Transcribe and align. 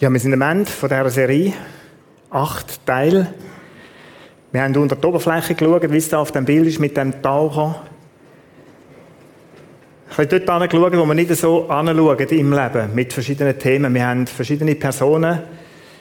Ja, 0.00 0.10
wir 0.10 0.18
sind 0.18 0.32
am 0.32 0.40
Ende 0.40 0.70
von 0.70 0.88
dieser 0.88 1.10
Serie. 1.10 1.52
Acht 2.30 2.86
Teile. 2.86 3.34
Wir 4.50 4.62
haben 4.62 4.74
unter 4.74 4.96
die 4.96 5.06
Oberfläche 5.06 5.54
geschaut, 5.54 5.92
wie 5.92 5.96
es 5.98 6.08
da 6.08 6.20
auf 6.20 6.32
dem 6.32 6.46
Bild 6.46 6.66
ist 6.68 6.78
mit 6.78 6.96
dem 6.96 7.20
Taucher. 7.20 7.82
Ich 10.10 10.16
habe 10.16 10.26
dort 10.26 10.48
angeschaut, 10.48 10.96
wo 10.96 11.04
wir 11.04 11.14
nicht 11.14 11.36
so 11.36 11.68
anschauen 11.68 12.18
im 12.18 12.50
Leben, 12.50 12.94
mit 12.94 13.12
verschiedenen 13.12 13.58
Themen. 13.58 13.92
Wir 13.92 14.06
haben 14.06 14.26
verschiedene 14.26 14.74
Personen, 14.74 15.40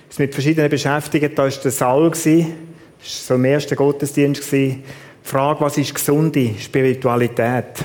uns 0.08 0.18
mit 0.18 0.34
verschiedenen 0.34 0.70
beschäftigt. 0.70 1.38
Da 1.38 1.44
war 1.44 1.50
der 1.50 1.72
Saul, 1.72 2.10
das 2.12 2.26
war 2.26 2.46
so 3.02 3.36
im 3.36 3.44
ersten 3.44 3.76
Gottesdienst. 3.76 4.50
Die 4.50 4.82
Frage, 5.24 5.60
was 5.60 5.78
ist 5.78 5.94
gesunde 5.94 6.54
Spiritualität? 6.58 7.84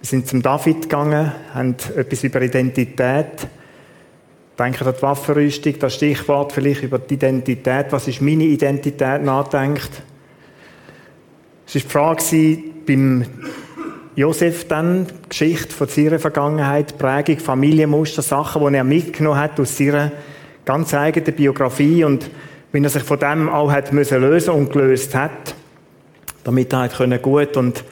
Wir 0.00 0.08
sind 0.08 0.26
zum 0.26 0.40
David 0.40 0.80
gegangen, 0.80 1.32
haben 1.52 1.76
etwas 1.96 2.24
über 2.24 2.40
Identität 2.40 3.46
Denken 4.58 4.86
an 4.86 4.94
die 4.96 5.02
Waffenrüstung, 5.02 5.78
das 5.78 5.94
Stichwort 5.94 6.52
vielleicht 6.52 6.82
über 6.82 6.98
die 6.98 7.14
Identität. 7.14 7.86
Was 7.90 8.08
ist 8.08 8.20
meine 8.20 8.44
Identität 8.44 9.22
nachdenkt? 9.22 10.02
Es 11.66 11.74
war 11.94 12.14
die 12.16 12.20
Frage 12.20 12.58
beim 12.86 13.24
Josef 14.14 14.68
dann, 14.68 15.06
Geschichte 15.28 15.72
von 15.72 15.88
seiner 15.88 16.18
Vergangenheit, 16.18 16.98
Prägung, 16.98 17.38
Familienmuster, 17.38 18.20
Sachen, 18.20 18.66
die 18.68 18.76
er 18.76 18.84
mitgenommen 18.84 19.38
hat 19.38 19.58
aus 19.58 19.78
seiner 19.78 20.12
ganz 20.66 20.92
eigenen 20.92 21.34
Biografie 21.34 22.04
und 22.04 22.30
wie 22.72 22.82
er 22.82 22.90
sich 22.90 23.02
von 23.02 23.18
dem 23.18 23.48
auch 23.48 23.72
hat 23.72 23.92
müssen 23.92 24.20
lösen 24.20 24.52
und 24.54 24.72
gelöst 24.72 25.14
hat, 25.14 25.54
damit 26.44 26.72
er 26.74 26.80
halt 26.80 27.22
gut 27.22 27.56
und 27.56 27.84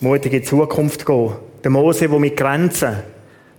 mutig 0.00 0.32
in 0.32 0.40
die 0.40 0.44
Zukunft 0.46 1.04
gehen 1.04 1.32
Der 1.64 1.70
Mose, 1.72 2.08
der 2.08 2.18
mit 2.20 2.36
Grenzen, 2.36 2.96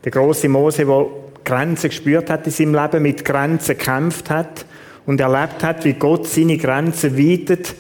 der 0.03 0.11
große 0.11 0.47
Mose, 0.47 0.85
der 0.85 1.05
Grenzen 1.50 1.89
gespürt 1.89 2.30
hat 2.30 2.45
in 2.45 2.52
seinem 2.52 2.75
Leben, 2.75 3.02
mit 3.02 3.25
Grenzen 3.25 3.75
gekämpft 3.75 4.30
hat 4.30 4.66
und 5.08 5.19
erlebt 5.19 5.64
hat, 5.64 5.83
wie 5.83 5.94
Gott 5.94 6.28
seine 6.28 6.58
Grenzen 6.58 7.17
weitet, 7.17 7.73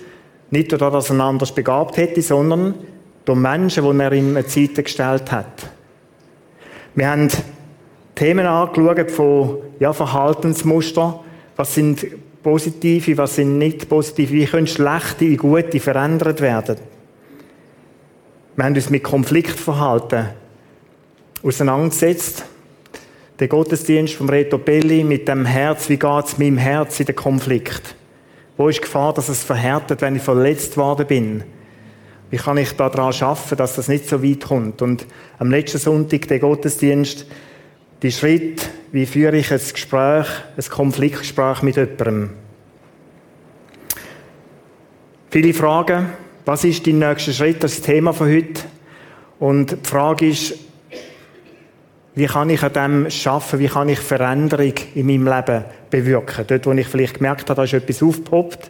nicht 0.49 0.71
dadurch, 0.71 0.91
dass 0.93 1.11
er 1.11 1.19
anders 1.19 1.53
begabt 1.53 1.97
hätte, 1.97 2.23
sondern 2.23 2.73
durch 3.25 3.37
Menschen, 3.37 3.83
die 3.83 4.03
er 4.03 4.11
ihm 4.11 4.35
eine 4.35 4.47
Zeit 4.47 4.73
gestellt 4.73 5.31
hat. 5.31 5.69
Wir 6.95 7.11
haben 7.11 7.27
Themen 8.15 8.47
angeschaut 8.47 9.11
von 9.11 9.57
ja, 9.79 9.93
Verhaltensmuster. 9.93 11.19
Was 11.55 11.75
sind 11.75 12.07
positive, 12.41 13.19
was 13.19 13.35
sind 13.35 13.59
nicht 13.59 13.87
positive? 13.87 14.33
Wie 14.33 14.45
können 14.47 14.65
schlechte 14.65 15.25
in 15.25 15.37
gute 15.37 15.79
verändert 15.79 16.41
werden? 16.41 16.77
Wir 18.55 18.65
haben 18.65 18.73
uns 18.73 18.89
mit 18.89 19.03
Konfliktverhalten 19.03 20.29
auseinandergesetzt 21.43 22.45
der 23.39 23.47
Gottesdienst 23.47 24.15
vom 24.15 24.29
Reto 24.29 24.57
Belli 24.57 25.03
mit 25.03 25.27
dem 25.27 25.45
Herz, 25.45 25.87
wie 25.87 25.97
geht 25.97 26.25
es 26.25 26.37
meinem 26.37 26.57
Herz 26.57 26.99
in 26.99 27.05
den 27.05 27.15
Konflikt? 27.15 27.95
Wo 28.57 28.67
ist 28.67 28.79
die 28.79 28.81
Gefahr, 28.81 29.13
dass 29.13 29.29
es 29.29 29.43
verhärtet, 29.43 30.01
wenn 30.01 30.17
ich 30.17 30.21
verletzt 30.21 30.75
worden 30.75 31.07
bin? 31.07 31.43
Wie 32.29 32.37
kann 32.37 32.57
ich 32.57 32.73
daran 32.73 33.13
schaffen, 33.13 33.57
dass 33.57 33.75
das 33.75 33.87
nicht 33.87 34.07
so 34.07 34.21
weit 34.21 34.45
kommt? 34.45 34.81
Und 34.81 35.05
am 35.37 35.49
letzten 35.49 35.77
Sonntag 35.77 36.27
der 36.27 36.39
Gottesdienst, 36.39 37.25
die 38.01 38.11
Schritt, 38.11 38.69
wie 38.91 39.05
führe 39.05 39.37
ich 39.37 39.51
ein 39.51 39.59
Gespräch, 39.59 40.27
ein 40.57 40.69
Konfliktgespräch 40.69 41.61
mit 41.61 41.77
jemandem? 41.77 42.31
Viele 45.29 45.53
Fragen. 45.53 46.09
Was 46.45 46.63
ist 46.63 46.85
dein 46.85 46.99
nächster 46.99 47.31
Schritt? 47.31 47.63
Das 47.63 47.73
ist 47.73 47.79
das 47.79 47.85
Thema 47.85 48.13
von 48.13 48.27
heute. 48.27 48.63
Und 49.39 49.71
die 49.71 49.89
Frage 49.89 50.27
ist, 50.27 50.55
wie 52.19 52.25
kann 52.25 52.49
ich 52.49 52.61
an 52.63 52.73
dem 52.73 53.09
schaffen? 53.09 53.59
Wie 53.59 53.69
kann 53.69 53.87
ich 53.87 53.99
Veränderung 53.99 54.73
in 54.93 55.07
meinem 55.07 55.25
Leben 55.25 55.63
bewirken? 55.89 56.43
Dort, 56.45 56.65
wo 56.65 56.73
ich 56.73 56.87
vielleicht 56.87 57.15
gemerkt 57.15 57.49
habe, 57.49 57.55
da 57.55 57.63
ist 57.63 57.71
etwas 57.71 58.03
aufgepoppt. 58.03 58.69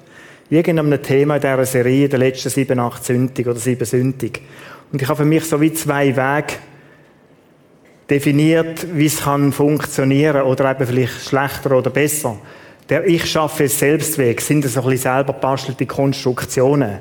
Irgendeinem 0.52 1.02
Thema 1.02 1.38
in 1.38 1.42
dieser 1.42 1.66
Serie, 1.66 2.08
der 2.08 2.20
letzten 2.20 2.50
sieben, 2.50 2.80
acht 2.80 3.04
Sündig 3.04 3.48
oder 3.48 3.58
sieben 3.58 3.86
Sündig. 3.86 4.42
Und 4.92 5.02
ich 5.02 5.08
habe 5.08 5.18
für 5.18 5.26
mich 5.26 5.46
so 5.46 5.60
wie 5.60 5.74
zwei 5.74 6.16
Wege 6.16 6.54
definiert, 8.08 8.86
wie 8.94 9.08
es 9.08 9.22
kann 9.22 9.52
funktionieren 9.52 10.44
oder 10.44 10.70
eben 10.70 10.86
vielleicht 10.86 11.20
schlechter 11.28 11.72
oder 11.72 11.90
besser. 11.90 12.38
Der 12.88 13.08
Ich 13.08 13.26
schaffe 13.26 13.64
es 13.64 13.80
Selbstweg 13.80 14.42
sind 14.42 14.64
so 14.66 14.82
ein 14.82 14.90
bisschen 14.90 15.12
selber 15.16 15.34
bastelte 15.34 15.88
Konstruktionen. 15.88 17.00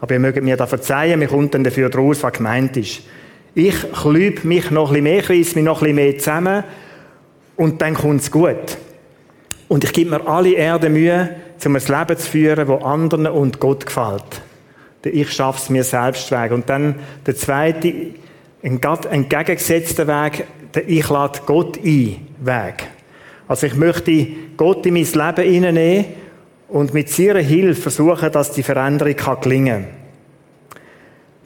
Aber 0.00 0.14
ihr 0.14 0.20
mögt 0.20 0.42
mir 0.42 0.56
da 0.56 0.66
verzeihen, 0.66 1.18
mir 1.18 1.28
kommt 1.28 1.54
dann 1.54 1.64
dafür 1.64 1.90
draus, 1.90 2.22
was 2.22 2.32
gemeint 2.32 2.74
ist. 2.78 3.02
Ich 3.54 3.74
klübe 3.92 4.46
mich 4.46 4.70
noch 4.70 4.90
ein 4.90 5.02
bisschen 5.02 5.04
mehr, 5.04 5.22
kreise 5.22 5.54
mich 5.56 5.64
noch 5.64 5.82
ein 5.82 5.94
bisschen 5.94 5.96
mehr 5.96 6.18
zusammen 6.18 6.64
und 7.56 7.82
dann 7.82 7.94
kommt 7.94 8.22
es 8.22 8.30
gut. 8.30 8.78
Und 9.68 9.84
ich 9.84 9.92
gebe 9.92 10.10
mir 10.10 10.26
alle 10.26 10.52
Erde 10.52 10.88
Mühe, 10.88 11.36
um 11.64 11.76
ein 11.76 11.82
Leben 11.82 12.16
zu 12.16 12.30
führen, 12.30 12.66
das 12.66 12.82
anderen 12.82 13.26
und 13.26 13.60
Gott 13.60 13.86
gefällt. 13.86 14.42
Ich 15.04 15.30
schaffe 15.30 15.60
es 15.62 15.70
mir 15.70 15.84
selbst 15.84 16.30
Weg. 16.30 16.52
Und 16.52 16.68
dann 16.68 16.96
der 17.26 17.36
zweite, 17.36 17.88
ein 18.62 18.80
entgegengesetzter 19.10 20.06
Weg, 20.06 20.44
der 20.74 20.88
Ich 20.88 21.08
lade 21.08 21.40
Gott 21.46 21.78
ein 21.78 22.28
Weg. 22.40 22.88
Also 23.48 23.66
ich 23.66 23.74
möchte 23.74 24.26
Gott 24.56 24.86
in 24.86 24.94
mein 24.94 25.04
Leben 25.04 25.52
hineinnehmen 25.52 26.04
und 26.68 26.94
mit 26.94 27.08
seiner 27.08 27.40
Hilfe 27.40 27.82
versuchen, 27.82 28.30
dass 28.30 28.52
die 28.52 28.62
Veränderung 28.62 29.40
gelingen 29.40 29.84
kann. 29.84 30.00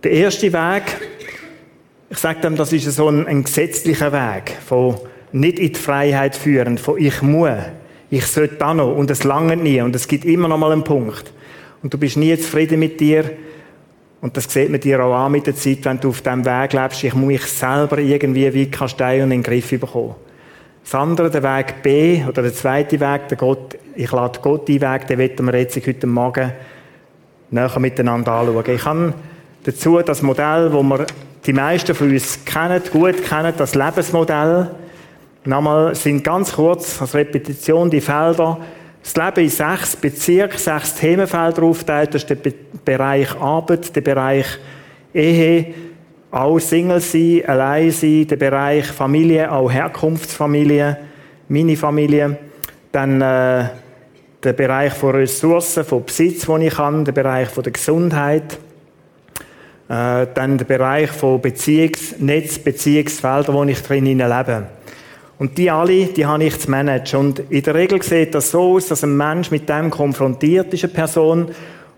Der 0.02 0.10
erste 0.12 0.52
Weg, 0.52 0.82
ich 2.14 2.20
sage 2.20 2.40
dem, 2.42 2.54
das 2.54 2.72
ist 2.72 2.88
so 2.92 3.08
ein, 3.08 3.26
ein 3.26 3.42
gesetzlicher 3.42 4.12
Weg, 4.12 4.56
von 4.64 4.94
nicht 5.32 5.58
in 5.58 5.72
die 5.72 5.78
Freiheit 5.78 6.36
führen, 6.36 6.78
von 6.78 6.96
ich 6.96 7.22
muss, 7.22 7.50
ich 8.08 8.24
sollte 8.26 8.54
da 8.54 8.72
noch 8.72 8.94
und 8.94 9.10
es 9.10 9.24
lange 9.24 9.56
nie 9.56 9.80
und 9.80 9.96
es 9.96 10.06
gibt 10.06 10.24
immer 10.24 10.46
noch 10.46 10.56
mal 10.56 10.70
einen 10.70 10.84
Punkt. 10.84 11.32
Und 11.82 11.92
du 11.92 11.98
bist 11.98 12.16
nie 12.16 12.36
zufrieden 12.38 12.78
mit 12.78 13.00
dir 13.00 13.32
und 14.20 14.36
das 14.36 14.44
sieht 14.44 14.70
man 14.70 14.78
dir 14.78 15.04
auch 15.04 15.12
an 15.12 15.32
mit 15.32 15.48
der 15.48 15.56
Zeit, 15.56 15.84
wenn 15.86 15.98
du 15.98 16.10
auf 16.10 16.20
diesem 16.20 16.44
Weg 16.44 16.72
lebst, 16.72 17.02
ich 17.02 17.14
muss 17.14 17.26
mich 17.26 17.42
selber 17.46 17.98
irgendwie 17.98 18.54
wie 18.54 18.70
Kastei 18.70 19.16
und 19.16 19.32
in 19.32 19.42
den 19.42 19.42
Griff 19.42 19.70
bekommen. 19.70 20.14
Das 20.84 20.94
andere, 20.94 21.30
der 21.30 21.42
Weg 21.42 21.82
B, 21.82 22.22
oder 22.28 22.42
der 22.42 22.54
zweite 22.54 23.00
Weg, 23.00 23.26
der 23.26 23.38
Gott, 23.38 23.76
ich 23.96 24.12
lade 24.12 24.38
Gott 24.40 24.68
ein 24.68 24.80
Weg, 24.80 25.08
den 25.08 25.18
werden 25.18 25.46
wir 25.46 25.58
jetzt 25.58 25.84
heute 25.84 26.06
Morgen 26.06 26.52
näher 27.50 27.80
miteinander 27.80 28.30
anschauen. 28.30 28.64
Ich 28.68 28.84
habe 28.84 29.14
dazu 29.64 30.00
das 30.00 30.22
Modell, 30.22 30.72
wo 30.72 30.84
wir 30.84 31.06
die 31.46 31.52
meisten 31.52 31.94
von 31.94 32.10
uns 32.10 32.44
kennen, 32.44 32.82
gut 32.90 33.22
kennen, 33.22 33.52
das 33.56 33.74
Lebensmodell. 33.74 34.70
Nochmal 35.44 35.94
sind 35.94 36.24
ganz 36.24 36.52
kurz 36.52 37.00
als 37.02 37.14
Repetition 37.14 37.90
die 37.90 38.00
Felder. 38.00 38.58
Das 39.02 39.14
Leben 39.16 39.44
in 39.44 39.50
sechs 39.50 39.96
Bezirke, 39.96 40.56
sechs 40.56 40.94
Themenfelder 40.94 41.62
aufteilt. 41.62 42.14
Das 42.14 42.22
ist 42.22 42.30
der 42.30 42.36
Be 42.36 42.54
Bereich 42.84 43.34
Arbeit, 43.40 43.94
der 43.94 44.00
Bereich 44.00 44.46
Ehe, 45.14 45.74
auch 46.30 46.58
Single 46.58 47.00
sein, 47.00 47.42
allein 47.46 47.90
sein, 47.90 48.26
der 48.26 48.36
Bereich 48.36 48.86
Familie, 48.86 49.50
auch 49.50 49.70
Herkunftsfamilie, 49.70 50.96
meine 51.48 51.76
Familie. 51.76 52.38
Dann 52.90 53.20
äh, 53.20 53.68
der 54.42 54.52
Bereich 54.52 54.92
von 54.92 55.14
Ressourcen, 55.14 55.84
von 55.84 56.04
Besitz, 56.04 56.46
den 56.46 56.62
ich 56.62 56.76
habe, 56.76 57.04
der 57.04 57.12
Bereich 57.12 57.48
von 57.48 57.62
der 57.62 57.72
Gesundheit, 57.72 58.58
äh, 59.88 60.26
dann 60.34 60.58
der 60.58 60.64
Bereich 60.64 61.10
von 61.10 61.40
Beziehungsnetz, 61.40 62.58
Beziehungsfelder, 62.58 63.52
wo 63.52 63.64
ich 63.64 63.82
drin 63.82 64.06
lebe. 64.06 64.66
Und 65.38 65.58
die 65.58 65.70
alle, 65.70 66.06
die 66.06 66.26
habe 66.26 66.44
ich 66.44 66.58
zu 66.58 66.70
managen. 66.70 67.20
Und 67.20 67.38
in 67.50 67.62
der 67.62 67.74
Regel 67.74 68.02
sieht 68.02 68.34
das 68.34 68.50
so 68.50 68.74
aus, 68.74 68.88
dass 68.88 69.02
ein 69.02 69.16
Mensch 69.16 69.50
mit 69.50 69.68
dem 69.68 69.90
konfrontiert 69.90 70.72
ist, 70.72 70.84
eine 70.84 70.92
Person, 70.92 71.48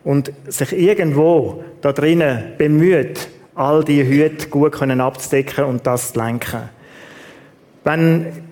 und 0.06 0.32
sich 0.46 0.72
irgendwo 0.72 1.64
da 1.80 1.92
drinnen 1.92 2.52
bemüht, 2.56 3.28
all 3.56 3.82
die 3.82 4.06
Hüte 4.06 4.48
gut 4.48 4.80
abzudecken 4.80 5.64
und 5.64 5.84
das 5.84 6.12
zu 6.12 6.20
lenken. 6.20 6.68
Wenn 7.82 8.45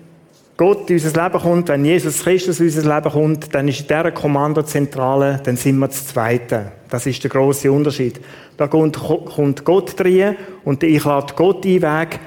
Gott 0.57 0.89
in 0.89 0.95
unser 0.95 1.21
Leben 1.21 1.41
kommt, 1.41 1.67
wenn 1.67 1.83
Jesus 1.83 2.23
Christus 2.23 2.61
in 2.61 2.67
unser 2.67 2.95
Leben 2.95 3.11
kommt, 3.11 3.53
dann 3.53 3.67
ist 3.67 3.81
in 3.81 3.87
dieser 3.87 4.11
Kommandozentrale, 4.11 5.41
dann 5.43 5.57
sind 5.57 5.77
wir 5.79 5.87
das 5.87 6.07
Zweite. 6.07 6.71
Das 6.89 7.05
ist 7.05 7.21
der 7.23 7.29
große 7.29 7.69
Unterschied. 7.69 8.21
Da 8.55 8.67
kommt, 8.67 9.65
Gott 9.65 9.99
rein 9.99 10.37
und 10.63 10.81
ich 10.83 11.03
lade 11.03 11.33
Gott 11.35 11.65
ein 11.65 11.81
Weg, 11.81 12.19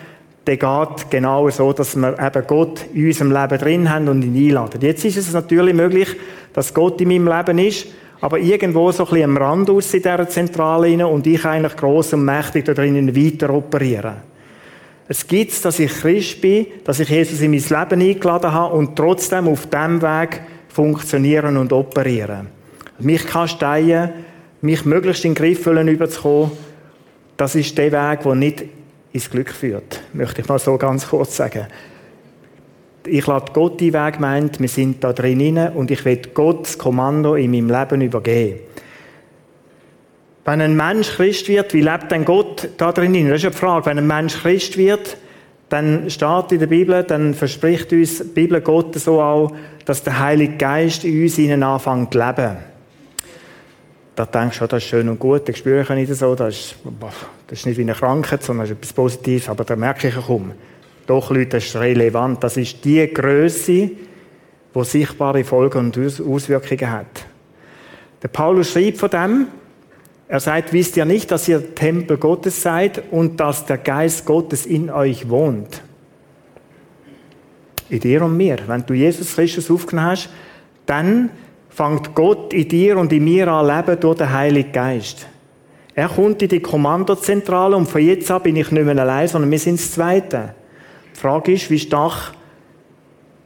der 0.47 0.57
geht 0.59 1.11
genau 1.11 1.49
so, 1.49 1.73
dass 1.73 1.97
wir 1.97 2.19
eben 2.19 2.47
Gott 2.47 2.85
in 2.93 3.07
unserem 3.07 3.33
Leben 3.33 3.59
drin 3.59 3.91
haben 3.91 4.09
und 4.09 4.23
ihn 4.23 4.49
einladen. 4.49 4.81
Jetzt 4.83 5.07
ist 5.07 5.17
es 5.17 5.33
natürlich 5.33 5.75
möglich, 5.75 6.09
dass 6.53 6.75
Gott 6.75 7.01
in 7.01 7.09
meinem 7.09 7.29
Leben 7.29 7.59
ist, 7.59 7.87
aber 8.21 8.39
irgendwo 8.39 8.93
so 8.93 9.05
ein 9.05 9.11
bisschen 9.11 9.31
am 9.31 9.37
Rand 9.39 9.71
aus 9.71 9.95
in 9.95 10.03
dieser 10.03 10.29
Zentrale 10.29 10.89
rein 10.89 11.03
und 11.03 11.27
ich 11.27 11.45
eigentlich 11.47 11.77
gross 11.77 12.13
und 12.13 12.27
mächtig 12.27 12.67
da 12.67 12.75
drinnen 12.75 13.17
weiter 13.17 13.49
operieren. 13.51 14.28
Es 15.11 15.27
gibt 15.27 15.65
dass 15.65 15.79
ich 15.79 15.91
Christ 15.91 16.41
bin, 16.43 16.67
dass 16.85 17.01
ich 17.01 17.09
Jesus 17.09 17.41
in 17.41 17.51
mein 17.51 17.61
Leben 17.61 18.03
eingeladen 18.03 18.53
habe 18.53 18.75
und 18.75 18.95
trotzdem 18.95 19.49
auf 19.49 19.67
diesem 19.67 20.03
Weg 20.03 20.43
funktionieren 20.69 21.57
und 21.57 21.73
operieren. 21.73 22.49
Mich 22.99 23.27
kasteien, 23.27 24.11
mich 24.61 24.85
möglichst 24.85 25.25
in 25.25 25.35
den 25.35 25.43
Griff 25.43 25.67
überzukommen, 25.67 26.51
das 27.39 27.55
ist 27.55 27.79
der 27.79 27.93
Weg, 27.93 28.23
der 28.23 28.35
nicht 28.35 28.65
ins 29.13 29.31
Glück 29.31 29.51
führt. 29.51 30.03
Möchte 30.13 30.43
ich 30.43 30.49
mal 30.49 30.59
so 30.59 30.77
ganz 30.77 31.09
kurz 31.09 31.37
sagen. 31.37 31.67
Ich 33.07 33.27
lade 33.27 33.53
Gott 33.55 33.81
die 33.81 33.93
Weg 33.93 34.21
meint, 34.21 34.61
wir 34.61 34.69
sind 34.69 35.03
da 35.03 35.15
drin 35.15 35.57
und 35.75 35.91
ich 35.91 36.05
will 36.05 36.21
Gott 36.35 36.67
das 36.67 36.77
Kommando 36.77 37.37
in 37.37 37.51
meinem 37.51 37.71
Leben 37.71 38.03
übergeben. 38.03 38.61
Wenn 40.49 40.63
ein 40.63 40.77
Mensch 40.77 41.11
Christ 41.11 41.47
wird, 41.49 41.75
wie 41.75 41.83
lebt 41.83 42.11
denn 42.11 42.25
Gott 42.25 42.71
da 42.79 42.91
drin? 42.91 43.29
Das 43.29 43.37
ist 43.37 43.45
eine 43.45 43.55
Frage. 43.55 43.85
Wenn 43.85 43.99
ein 43.99 44.07
Mensch 44.07 44.35
Christ 44.35 44.79
wird, 44.79 45.19
dann 45.69 46.09
steht 46.09 46.53
in 46.53 46.59
der 46.59 46.67
Bibel, 46.69 47.05
dann 47.05 47.35
verspricht 47.35 47.93
uns 47.93 48.17
die 48.17 48.25
Bibel 48.25 48.63
Gott 48.63 48.95
so 48.95 49.21
auch, 49.21 49.53
dass 49.85 50.03
der 50.03 50.19
Heilige 50.19 50.57
Geist 50.57 51.05
in 51.05 51.23
uns 51.23 51.37
ihnen 51.37 51.63
anfängt 51.63 52.15
zu 52.15 52.19
leben. 52.21 52.57
Da 54.17 54.25
denkst 54.25 54.59
du, 54.59 54.67
das 54.67 54.85
ist 54.85 54.89
schön 54.89 55.11
und 55.11 55.19
gut, 55.19 55.47
das 55.47 55.59
spüre 55.59 55.83
ich 55.83 55.89
nicht 55.91 56.15
so, 56.15 56.35
das 56.35 56.55
ist, 56.55 56.77
das 57.47 57.59
ist 57.59 57.67
nicht 57.67 57.77
wie 57.77 57.83
eine 57.83 57.93
Krankheit, 57.93 58.43
sondern 58.43 58.65
ist 58.65 58.73
etwas 58.73 58.95
Positives, 58.95 59.51
aber 59.51 59.65
da 59.65 59.77
merke 59.77 60.09
ich 60.09 60.15
kaum. 60.15 60.53
Doch, 61.07 61.29
Leute, 61.29 61.59
das 61.59 61.67
ist 61.67 61.77
relevant. 61.77 62.43
Das 62.43 62.57
ist 62.57 62.83
die 62.87 63.07
Größe, 63.07 63.91
die 64.75 64.85
sichtbare 64.85 65.45
Folgen 65.45 65.79
und 65.79 65.99
Auswirkungen 65.99 66.91
hat. 66.91 67.27
Der 68.23 68.29
Paulus 68.29 68.73
schreibt 68.73 68.97
von 68.97 69.11
dem, 69.11 69.47
er 70.29 70.41
sagt, 70.41 70.75
wisst 70.75 70.97
ihr 70.99 71.07
nicht, 71.07 71.31
dass 71.31 71.49
ihr 71.49 71.75
Tempel 71.75 72.19
Gottes 72.19 72.61
seid 72.61 73.03
und 73.11 73.41
dass 73.41 73.65
der 73.65 73.79
Geist 73.79 74.27
Gottes 74.27 74.67
in 74.67 74.91
euch 74.91 75.29
wohnt? 75.31 75.83
In 77.89 78.01
dir 78.01 78.23
und 78.23 78.37
mir. 78.37 78.59
Wenn 78.67 78.85
du 78.85 78.93
Jesus 78.93 79.35
Christus 79.35 79.71
aufgenommen 79.71 80.11
hast, 80.11 80.29
dann 80.85 81.31
fängt 81.71 82.15
Gott 82.15 82.53
in 82.53 82.69
dir 82.69 82.99
und 82.99 83.11
in 83.13 83.25
mir 83.25 83.49
an 83.49 83.67
leben 83.67 83.99
durch 83.99 84.19
den 84.19 84.31
Heiligen 84.31 84.73
Geist. 84.73 85.27
Er 85.95 86.09
kommt 86.09 86.43
in 86.43 86.49
die 86.51 86.61
Kommandozentrale 86.61 87.75
und 87.75 87.89
von 87.89 88.03
jetzt 88.03 88.31
an 88.31 88.43
bin 88.43 88.57
ich 88.57 88.71
nicht 88.71 88.85
mehr 88.85 88.99
allein, 88.99 89.29
sondern 89.29 89.51
wir 89.51 89.59
sind 89.59 89.79
das 89.79 89.93
Zweite. 89.93 90.55
Die 91.15 91.19
Frage 91.19 91.53
ist, 91.53 91.71
wie 91.71 91.79
stark 91.79 92.33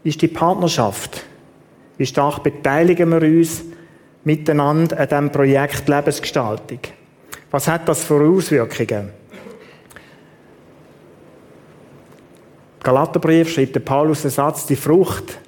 ist 0.03 0.21
die 0.21 0.29
Partnerschaft? 0.29 1.25
Wie 1.97 2.07
stark 2.07 2.43
beteiligen 2.43 3.09
wir 3.11 3.23
uns 3.23 3.63
miteinander 4.25 4.99
an 4.99 5.09
diesem 5.09 5.33
Projekt 5.33 5.89
Lebensgestaltung? 5.89 6.81
Was 7.51 7.69
hat 7.69 7.89
das 7.89 8.05
für 8.05 8.21
Auswirkungen? 8.27 9.11
Galaterbrief 12.83 13.53
schreibt 13.53 13.77
der 13.77 13.81
Paulus 13.81 14.23
den 14.23 14.31
Satz, 14.31 14.67
die 14.67 14.77
Frucht, 14.77 15.39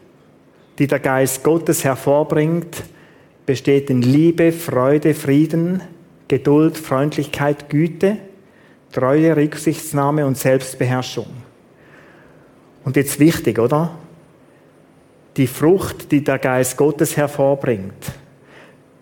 die 0.79 0.87
der 0.87 1.01
Geist 1.01 1.43
Gottes 1.43 1.83
hervorbringt, 1.83 2.85
besteht 3.47 3.91
in 3.91 4.03
Liebe, 4.03 4.53
Freude, 4.53 5.15
Frieden, 5.15 5.83
Geduld, 6.29 6.79
Freundlichkeit, 6.79 7.69
Güte, 7.69 8.19
Treue, 8.93 9.37
Rücksichtsnahme 9.37 10.25
und 10.25 10.39
Selbstbeherrschung. 10.39 11.27
Und 12.85 12.97
jetzt 12.97 13.19
wichtig, 13.19 13.59
oder? 13.59 13.99
Die 15.37 15.49
Frucht, 15.49 16.13
die 16.13 16.23
der 16.23 16.39
Geist 16.39 16.77
Gottes 16.77 17.17
hervorbringt. 17.17 18.13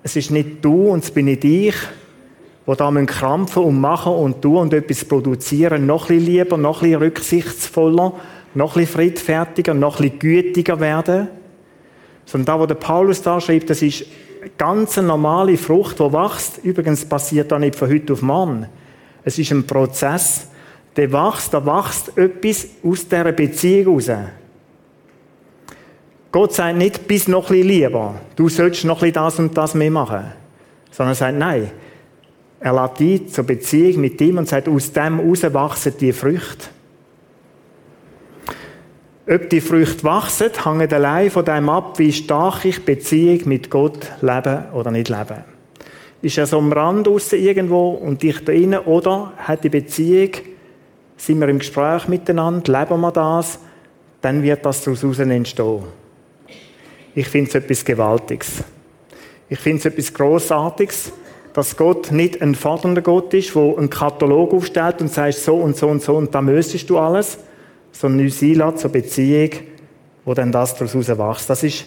Es 0.03 0.17
ist 0.17 0.31
nicht 0.31 0.65
du 0.65 0.89
und 0.89 1.05
es 1.05 1.11
bin 1.11 1.27
nicht 1.27 1.45
ich, 1.45 1.75
wo 2.67 2.75
da 2.75 2.91
krampfen 3.05 3.63
und 3.63 3.81
machen 3.81 4.13
und 4.13 4.43
tun 4.43 4.57
und 4.57 4.75
etwas 4.75 5.05
produzieren, 5.05 5.87
noch 5.87 6.09
ein 6.09 6.19
bisschen 6.19 6.33
lieber, 6.33 6.57
noch 6.57 6.83
ein 6.83 6.91
bisschen 6.91 7.03
rücksichtsvoller, 7.03 8.13
noch 8.55 8.77
ein 8.77 8.81
bisschen 8.81 8.95
friedfertiger, 8.95 9.75
noch 9.75 10.01
ein 10.01 10.11
bisschen 10.11 10.19
gütiger 10.19 10.81
werden. 10.81 11.29
Sondern 12.25 12.47
da, 12.47 12.61
wo 12.61 12.67
der 12.67 12.75
Paulus 12.77 13.23
da 13.23 13.41
schreibt, 13.41 13.71
das 13.71 13.83
ist 13.83 14.05
eine 14.41 14.51
ganz 14.59 14.97
normale 14.97 15.57
Frucht, 15.57 15.99
die 15.99 16.13
wächst. 16.13 16.59
Übrigens 16.63 17.05
passiert 17.05 17.51
da 17.51 17.59
nicht 17.59 17.77
von 17.77 17.91
heute 17.91 18.13
auf 18.13 18.23
morgen. 18.23 18.67
Es 19.25 19.39
ist 19.39 19.51
ein 19.51 19.67
Prozess 19.67 20.49
der 20.97 21.13
wächst, 21.13 21.55
da 21.55 21.65
wächst 21.65 22.17
etwas 22.19 22.69
aus 22.85 23.09
dieser 23.09 23.33
Beziehung 23.33 23.95
raus. 23.95 24.11
Gott 26.33 26.55
sagt 26.55 26.79
nicht, 26.79 27.07
bis 27.07 27.29
noch 27.29 27.51
ein 27.51 27.59
bisschen 27.59 27.69
lieber, 27.69 28.15
du 28.37 28.49
sollst 28.49 28.87
noch 28.87 29.03
ein 29.03 29.13
bisschen 29.13 29.25
das 29.25 29.39
und 29.39 29.57
das 29.57 29.75
mehr 29.75 29.91
machen. 29.91 30.33
Sondern 30.91 31.13
er 31.13 31.17
sagt, 31.17 31.39
nein, 31.39 31.71
er 32.59 32.73
lädt 32.73 33.01
dich 33.01 33.33
zur 33.33 33.45
Beziehung 33.45 34.01
mit 34.01 34.19
ihm 34.21 34.39
und 34.39 34.49
sagt, 34.49 34.67
aus 34.67 34.93
dem 34.93 35.19
heraus 35.19 35.43
wachsen 35.53 35.93
die 36.01 36.13
Früchte. 36.13 36.69
Ob 39.29 39.51
die 39.51 39.61
Früchte 39.61 40.05
wachsen, 40.05 40.51
hängt 40.65 40.93
allein 40.93 41.31
von 41.31 41.45
dem 41.45 41.69
ab, 41.69 41.99
wie 41.99 42.13
stark 42.13 42.65
ich 42.65 42.83
Beziehung 42.83 43.41
mit 43.45 43.69
Gott 43.69 43.99
lebe 44.23 44.65
oder 44.73 44.91
nicht 44.91 45.11
lebe. 45.11 45.45
Ist 46.23 46.39
er 46.39 46.47
so 46.47 46.59
am 46.59 46.73
Rand 46.73 47.09
aussen 47.09 47.41
irgendwo 47.41 47.91
und 47.91 48.23
dich 48.23 48.39
da 48.39 48.53
drinnen, 48.53 48.81
oder 48.81 49.33
hat 49.37 49.65
die 49.65 49.69
Beziehung 49.69 50.31
sind 51.17 51.41
wir 51.41 51.49
im 51.49 51.59
Gespräch 51.59 52.09
miteinander, 52.09 52.81
leben 52.81 53.01
wir 53.01 53.13
das, 53.13 53.59
dann 54.23 54.43
wird 54.43 54.65
das 54.65 54.83
daraus 54.83 55.19
entstehen. 55.19 56.02
Ich 57.15 57.29
finde 57.29 57.49
es 57.49 57.55
etwas 57.55 57.85
Gewaltiges. 57.85 58.65
Ich 59.49 59.59
finde 59.59 59.79
es 59.79 59.85
etwas 59.85 60.15
Grossartiges, 60.15 61.13
dass 61.53 61.77
Gott 61.77 62.11
nicht 62.11 62.41
ein 62.41 62.55
fordernder 62.55 63.03
Gott 63.03 63.35
ist, 63.35 63.55
der 63.55 63.77
einen 63.77 63.91
Katalog 63.91 64.55
aufstellt 64.55 65.03
und 65.03 65.13
sagt, 65.13 65.35
so 65.35 65.57
und 65.57 65.77
so 65.77 65.89
und 65.89 66.03
so 66.03 66.17
und 66.17 66.35
da 66.35 66.41
müsstest 66.41 66.89
du 66.89 66.99
alles, 66.99 67.39
sondern 67.93 68.25
uns 68.25 68.43
einlädt 68.43 68.79
zur 68.79 68.91
Beziehung, 68.91 69.51
wo 70.25 70.33
dann 70.33 70.51
das 70.51 70.75
daraus 70.75 70.95
wächst. 70.95 71.51
Das 71.51 71.63
ist 71.63 71.85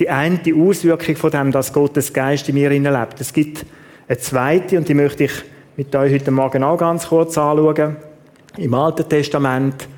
die 0.00 0.10
eine 0.10 0.38
die 0.38 0.54
Auswirkung 0.54 1.14
von 1.14 1.30
dem, 1.30 1.52
dass 1.52 1.72
Gottes 1.72 2.12
Geist 2.12 2.48
in 2.48 2.56
mir 2.56 2.70
lebt. 2.70 3.20
Es 3.20 3.32
gibt 3.32 3.64
eine 4.08 4.18
zweite 4.18 4.76
und 4.76 4.88
die 4.88 4.94
möchte 4.94 5.24
ich 5.24 5.32
mit 5.76 5.94
euch 5.94 6.12
heute 6.12 6.32
Morgen 6.32 6.64
auch 6.64 6.78
ganz 6.78 7.06
kurz 7.08 7.38
anschauen 7.38 7.96
im 8.56 8.74
Alten 8.74 9.08
Testament. 9.08 9.88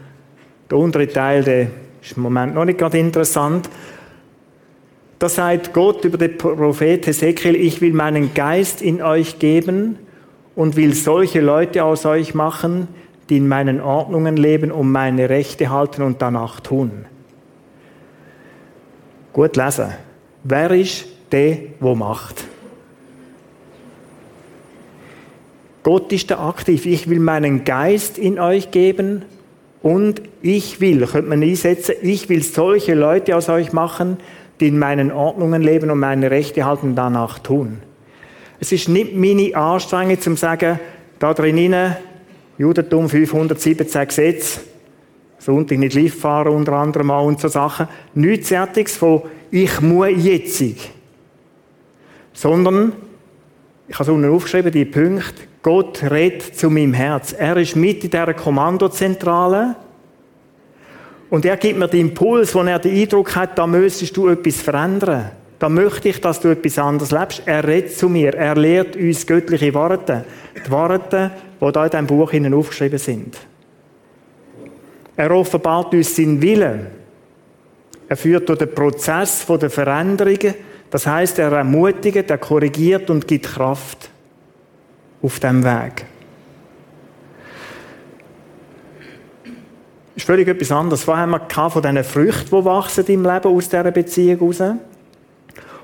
Der 0.70 0.76
untere 0.76 1.08
Teil, 1.08 1.42
der 1.44 1.68
ist 2.02 2.16
im 2.16 2.24
Moment 2.24 2.54
noch 2.54 2.66
nicht 2.66 2.78
gerade 2.78 2.98
interessant. 2.98 3.70
Da 5.18 5.28
sagt 5.30 5.72
Gott 5.72 6.04
über 6.04 6.18
den 6.18 6.36
Prophet 6.36 7.06
Hesekiel, 7.06 7.56
ich 7.56 7.80
will 7.80 7.94
meinen 7.94 8.34
Geist 8.34 8.82
in 8.82 9.00
euch 9.00 9.38
geben 9.38 9.98
und 10.54 10.76
will 10.76 10.94
solche 10.94 11.40
Leute 11.40 11.84
aus 11.84 12.04
euch 12.04 12.34
machen, 12.34 12.88
die 13.30 13.38
in 13.38 13.48
meinen 13.48 13.80
Ordnungen 13.80 14.36
leben 14.36 14.70
und 14.70 14.92
meine 14.92 15.30
Rechte 15.30 15.70
halten 15.70 16.02
und 16.02 16.20
danach 16.20 16.60
tun. 16.60 17.06
Gut 19.32 19.56
lesen. 19.56 19.94
Wer 20.44 20.70
ist 20.72 21.06
der, 21.32 21.58
wo 21.80 21.94
macht? 21.94 22.44
Gott 25.82 26.12
ist 26.12 26.30
da 26.30 26.46
aktiv. 26.46 26.84
Ich 26.84 27.08
will 27.08 27.20
meinen 27.20 27.64
Geist 27.64 28.18
in 28.18 28.38
euch 28.38 28.70
geben 28.70 29.24
und 29.82 30.20
ich 30.42 30.80
will, 30.80 31.06
könnte 31.06 31.28
man 31.28 31.42
einsetzen, 31.42 31.94
ich 32.02 32.28
will 32.28 32.42
solche 32.42 32.94
Leute 32.94 33.36
aus 33.36 33.48
euch 33.48 33.72
machen, 33.72 34.18
die 34.60 34.68
in 34.68 34.78
meinen 34.78 35.12
Ordnungen 35.12 35.62
leben 35.62 35.90
und 35.90 35.98
meine 35.98 36.30
Rechte 36.30 36.64
halten 36.64 36.94
danach 36.94 37.38
tun. 37.38 37.78
Es 38.58 38.72
ist 38.72 38.88
nicht 38.88 39.14
meine 39.14 39.54
Anstrengung 39.54 40.20
zum 40.20 40.36
sagen, 40.36 40.80
da 41.18 41.34
drinnen, 41.34 41.96
Judentum 42.58 43.08
517 43.08 44.08
Gesetze, 44.08 44.60
Sonntag 45.38 45.78
nicht 45.78 45.94
live 45.94 46.18
fahren 46.18 46.52
unter 46.52 46.72
anderem 46.72 47.10
auch 47.10 47.26
und 47.26 47.40
so 47.40 47.48
Sachen. 47.48 47.88
Nichts 48.14 48.48
Fertiges 48.48 48.96
von 48.96 49.22
ich 49.50 49.80
muss 49.80 50.08
jetzig. 50.16 50.90
Sondern, 52.32 52.92
ich 53.86 53.94
habe 53.94 54.04
es 54.04 54.08
unten 54.08 54.30
aufgeschrieben, 54.30 54.72
die 54.72 54.84
Punkte, 54.84 55.42
Gott 55.62 56.02
redet 56.02 56.56
zu 56.56 56.70
meinem 56.70 56.94
Herz. 56.94 57.32
Er 57.32 57.56
ist 57.56 57.76
mit 57.76 58.04
in 58.04 58.10
dieser 58.10 58.34
Kommandozentrale. 58.34 59.76
Und 61.28 61.44
er 61.44 61.56
gibt 61.56 61.78
mir 61.78 61.88
den 61.88 62.08
Impuls, 62.08 62.54
wo 62.54 62.60
er 62.60 62.78
den 62.78 62.96
Eindruck 62.96 63.34
hat, 63.34 63.58
da 63.58 63.66
müsstest 63.66 64.16
du 64.16 64.28
etwas 64.28 64.60
verändern. 64.60 65.30
Da 65.58 65.68
möchte 65.68 66.10
ich, 66.10 66.20
dass 66.20 66.40
du 66.40 66.48
etwas 66.48 66.78
anderes 66.78 67.10
lebst. 67.10 67.42
Er 67.46 67.66
redet 67.66 67.96
zu 67.96 68.08
mir. 68.08 68.34
Er 68.34 68.54
lehrt 68.54 68.94
uns 68.94 69.26
göttliche 69.26 69.72
Worte. 69.72 70.24
Die 70.64 70.70
Worte, 70.70 71.30
die 71.60 71.72
da 71.72 71.84
in 71.84 71.90
diesem 71.90 72.06
Buch 72.06 72.32
aufgeschrieben 72.32 72.98
sind. 72.98 73.38
Er 75.16 75.30
offenbart 75.30 75.94
uns 75.94 76.14
seinen 76.14 76.42
Willen. 76.42 76.86
Er 78.08 78.16
führt 78.16 78.48
durch 78.48 78.58
den 78.58 78.74
Prozess 78.74 79.46
der 79.46 79.70
Veränderungen. 79.70 80.54
Das 80.90 81.06
heißt, 81.06 81.38
er 81.38 81.52
ermutigt, 81.52 82.30
er 82.30 82.38
korrigiert 82.38 83.08
und 83.10 83.26
gibt 83.26 83.46
Kraft 83.46 84.10
auf 85.22 85.40
dem 85.40 85.64
Weg. 85.64 86.04
Ist 90.16 90.26
völlig 90.26 90.48
etwas 90.48 90.72
anderes. 90.72 91.06
Was 91.06 91.16
haben 91.16 91.30
wir 91.30 91.70
von 91.70 91.82
diesen 91.82 92.04
Früchten, 92.04 92.56
die 92.56 92.64
wachsen 92.64 93.06
im 93.06 93.22
Leben 93.22 93.48
aus 93.48 93.68
dieser 93.68 93.90
Beziehung 93.90 94.38
heraus? 94.38 94.76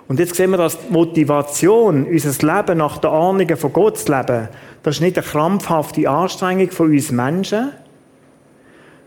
Und 0.09 0.19
jetzt 0.19 0.35
sehen 0.35 0.51
wir, 0.51 0.57
dass 0.57 0.79
die 0.79 0.93
Motivation, 0.93 2.05
unser 2.05 2.55
Leben 2.55 2.79
nach 2.79 2.99
der 2.99 3.11
Ahnung 3.11 3.57
von 3.57 3.73
Gott 3.73 3.99
zu 3.99 4.13
leben, 4.13 4.49
das 4.83 4.97
ist 4.97 5.01
nicht 5.01 5.17
eine 5.17 5.27
krampfhafte 5.27 6.09
Anstrengung 6.09 6.71
von 6.71 6.91
uns 6.91 7.13
Menschen, 7.13 7.71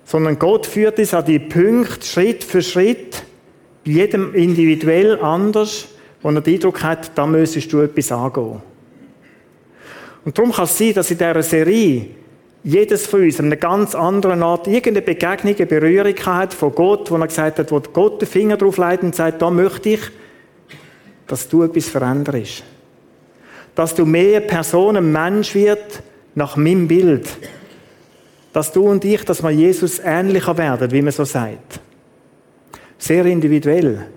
sondern 0.06 0.40
Gott 0.40 0.66
führt 0.66 1.00
uns 1.00 1.14
an 1.14 1.26
die 1.26 1.40
Punkte 1.40 2.06
Schritt 2.06 2.44
für 2.44 2.62
Schritt, 2.62 3.24
jedem 3.84 4.34
individuell 4.34 5.20
anders, 5.20 5.88
wo 6.22 6.30
er 6.30 6.42
den 6.42 6.54
Eindruck 6.54 6.82
hat, 6.82 7.12
da 7.16 7.26
müsstest 7.26 7.72
du 7.74 7.82
etwas 7.82 8.12
angehen. 8.12 8.62
Und 10.24 10.38
darum 10.38 10.52
kann 10.52 10.66
es 10.66 10.78
sein, 10.78 10.94
dass 10.94 11.12
in 11.12 11.18
dieser 11.18 11.44
Serie 11.44 12.08
jedes 12.66 13.06
von 13.06 13.22
uns 13.22 13.40
an 13.40 13.46
einer 13.46 13.58
ganz 13.58 13.94
anderen 13.94 14.42
Art 14.42 14.66
irgendeine 14.66 15.04
Begegnung, 15.04 15.56
eine 15.56 15.66
Berührung 15.68 16.16
hat 16.26 16.52
von 16.52 16.74
Gott, 16.74 17.12
wo 17.12 17.16
er 17.16 17.28
gesagt 17.28 17.60
hat, 17.60 17.72
wo 17.72 17.80
Gott 17.80 18.20
den 18.20 18.28
Finger 18.28 18.58
drauf 18.58 18.80
legt 18.80 19.04
und 19.04 19.16
sagt, 19.16 19.42
da 19.42 19.52
möchte 19.52 19.90
ich, 19.90 20.02
dass 21.28 21.48
du 21.48 21.62
etwas 21.62 21.88
veränderst. 21.88 22.64
Dass 23.76 23.94
du 23.94 24.06
mehr 24.06 24.40
Person, 24.40 24.98
ein 24.98 25.12
Mensch 25.12 25.54
wird 25.54 26.02
nach 26.34 26.56
meinem 26.56 26.88
Bild. 26.88 27.28
Dass 28.52 28.72
du 28.72 28.90
und 28.90 29.06
ich, 29.06 29.24
dass 29.24 29.44
wir 29.44 29.52
Jesus 29.52 30.00
ähnlicher 30.04 30.58
werden, 30.58 30.90
wie 30.92 31.04
man 31.04 31.12
so 31.12 31.24
sagt. 31.24 31.80
Sehr 32.98 33.28
individuell. 33.28 34.08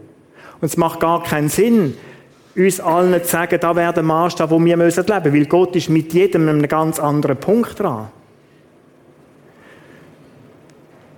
Und 0.61 0.67
es 0.67 0.77
macht 0.79 1.01
gar 1.01 1.23
keinen 1.23 1.51
Sinn, 1.51 1.95
uns 2.57 2.81
allen 2.81 3.23
zu 3.23 3.29
sagen, 3.29 3.61
da 3.61 3.77
wäre 3.77 3.93
der 3.93 4.03
Maßstab, 4.03 4.51
wo 4.51 4.59
wir 4.59 4.77
leben 4.77 4.85
müssen 4.85 5.07
weil 5.07 5.47
Gott 5.47 5.77
ist 5.77 5.91
mit 5.91 6.15
jedem 6.15 6.49
einem 6.49 6.67
ganz 6.67 6.99
anderen 6.99 7.37
Punkt 7.37 7.79
dran. 7.79 8.09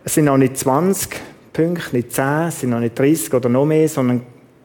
Es 0.04 0.14
sind 0.14 0.24
noch 0.24 0.38
nicht 0.38 0.56
20 0.56 1.10
Punkte, 1.52 1.96
nicht 1.96 2.12
10, 2.12 2.24
es 2.48 2.60
sind 2.60 2.70
noch 2.70 2.80
nicht 2.80 2.98
30 2.98 3.34
oder 3.34 3.48
noch 3.48 3.66
mehr, 3.66 3.88
sondern 3.88 4.22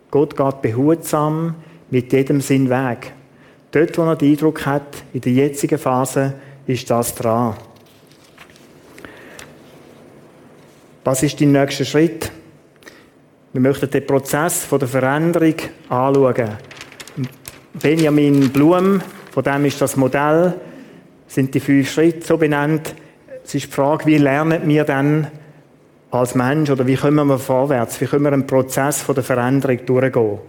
Gott 0.09 0.35
geht 0.35 0.61
behutsam 0.61 1.55
mit 1.89 2.13
jedem 2.13 2.39
seinen 2.39 2.69
Weg. 2.69 3.11
Dort, 3.71 3.97
wo 3.97 4.03
er 4.03 4.15
den 4.15 4.31
Eindruck 4.31 4.65
hat, 4.65 5.03
in 5.11 5.21
der 5.21 5.33
jetzigen 5.33 5.77
Phase 5.77 6.35
ist 6.65 6.89
das 6.89 7.13
dran. 7.13 7.55
Was 11.03 11.21
ist 11.21 11.39
dein 11.41 11.51
nächster 11.51 11.85
Schritt? 11.85 12.31
Wir 13.51 13.61
möchten 13.61 13.89
den 13.89 14.07
Prozess 14.07 14.67
der 14.69 14.87
Veränderung 14.87 15.55
anschauen. 15.89 16.57
Benjamin 17.73 18.49
Blum, 18.49 19.01
von 19.31 19.43
dem 19.43 19.65
ist 19.65 19.81
das 19.81 19.97
Modell, 19.97 20.53
sind 21.27 21.53
die 21.53 21.59
fünf 21.59 21.91
Schritte 21.91 22.25
so 22.25 22.37
benannt. 22.37 22.95
Es 23.45 23.53
ist 23.53 23.67
die 23.67 23.71
Frage, 23.71 24.07
wie 24.07 24.17
lernen 24.17 24.67
wir 24.67 24.85
dann 24.85 25.27
als 26.09 26.33
Mensch 26.33 26.71
oder 26.71 26.87
wie 26.87 26.95
kommen 26.95 27.27
wir 27.27 27.37
vorwärts? 27.37 28.01
Wie 28.01 28.05
können 28.05 28.23
wir 28.23 28.33
einen 28.33 28.47
Prozess 28.47 29.05
der 29.05 29.23
Veränderung 29.23 29.85
durchgehen? 29.85 30.39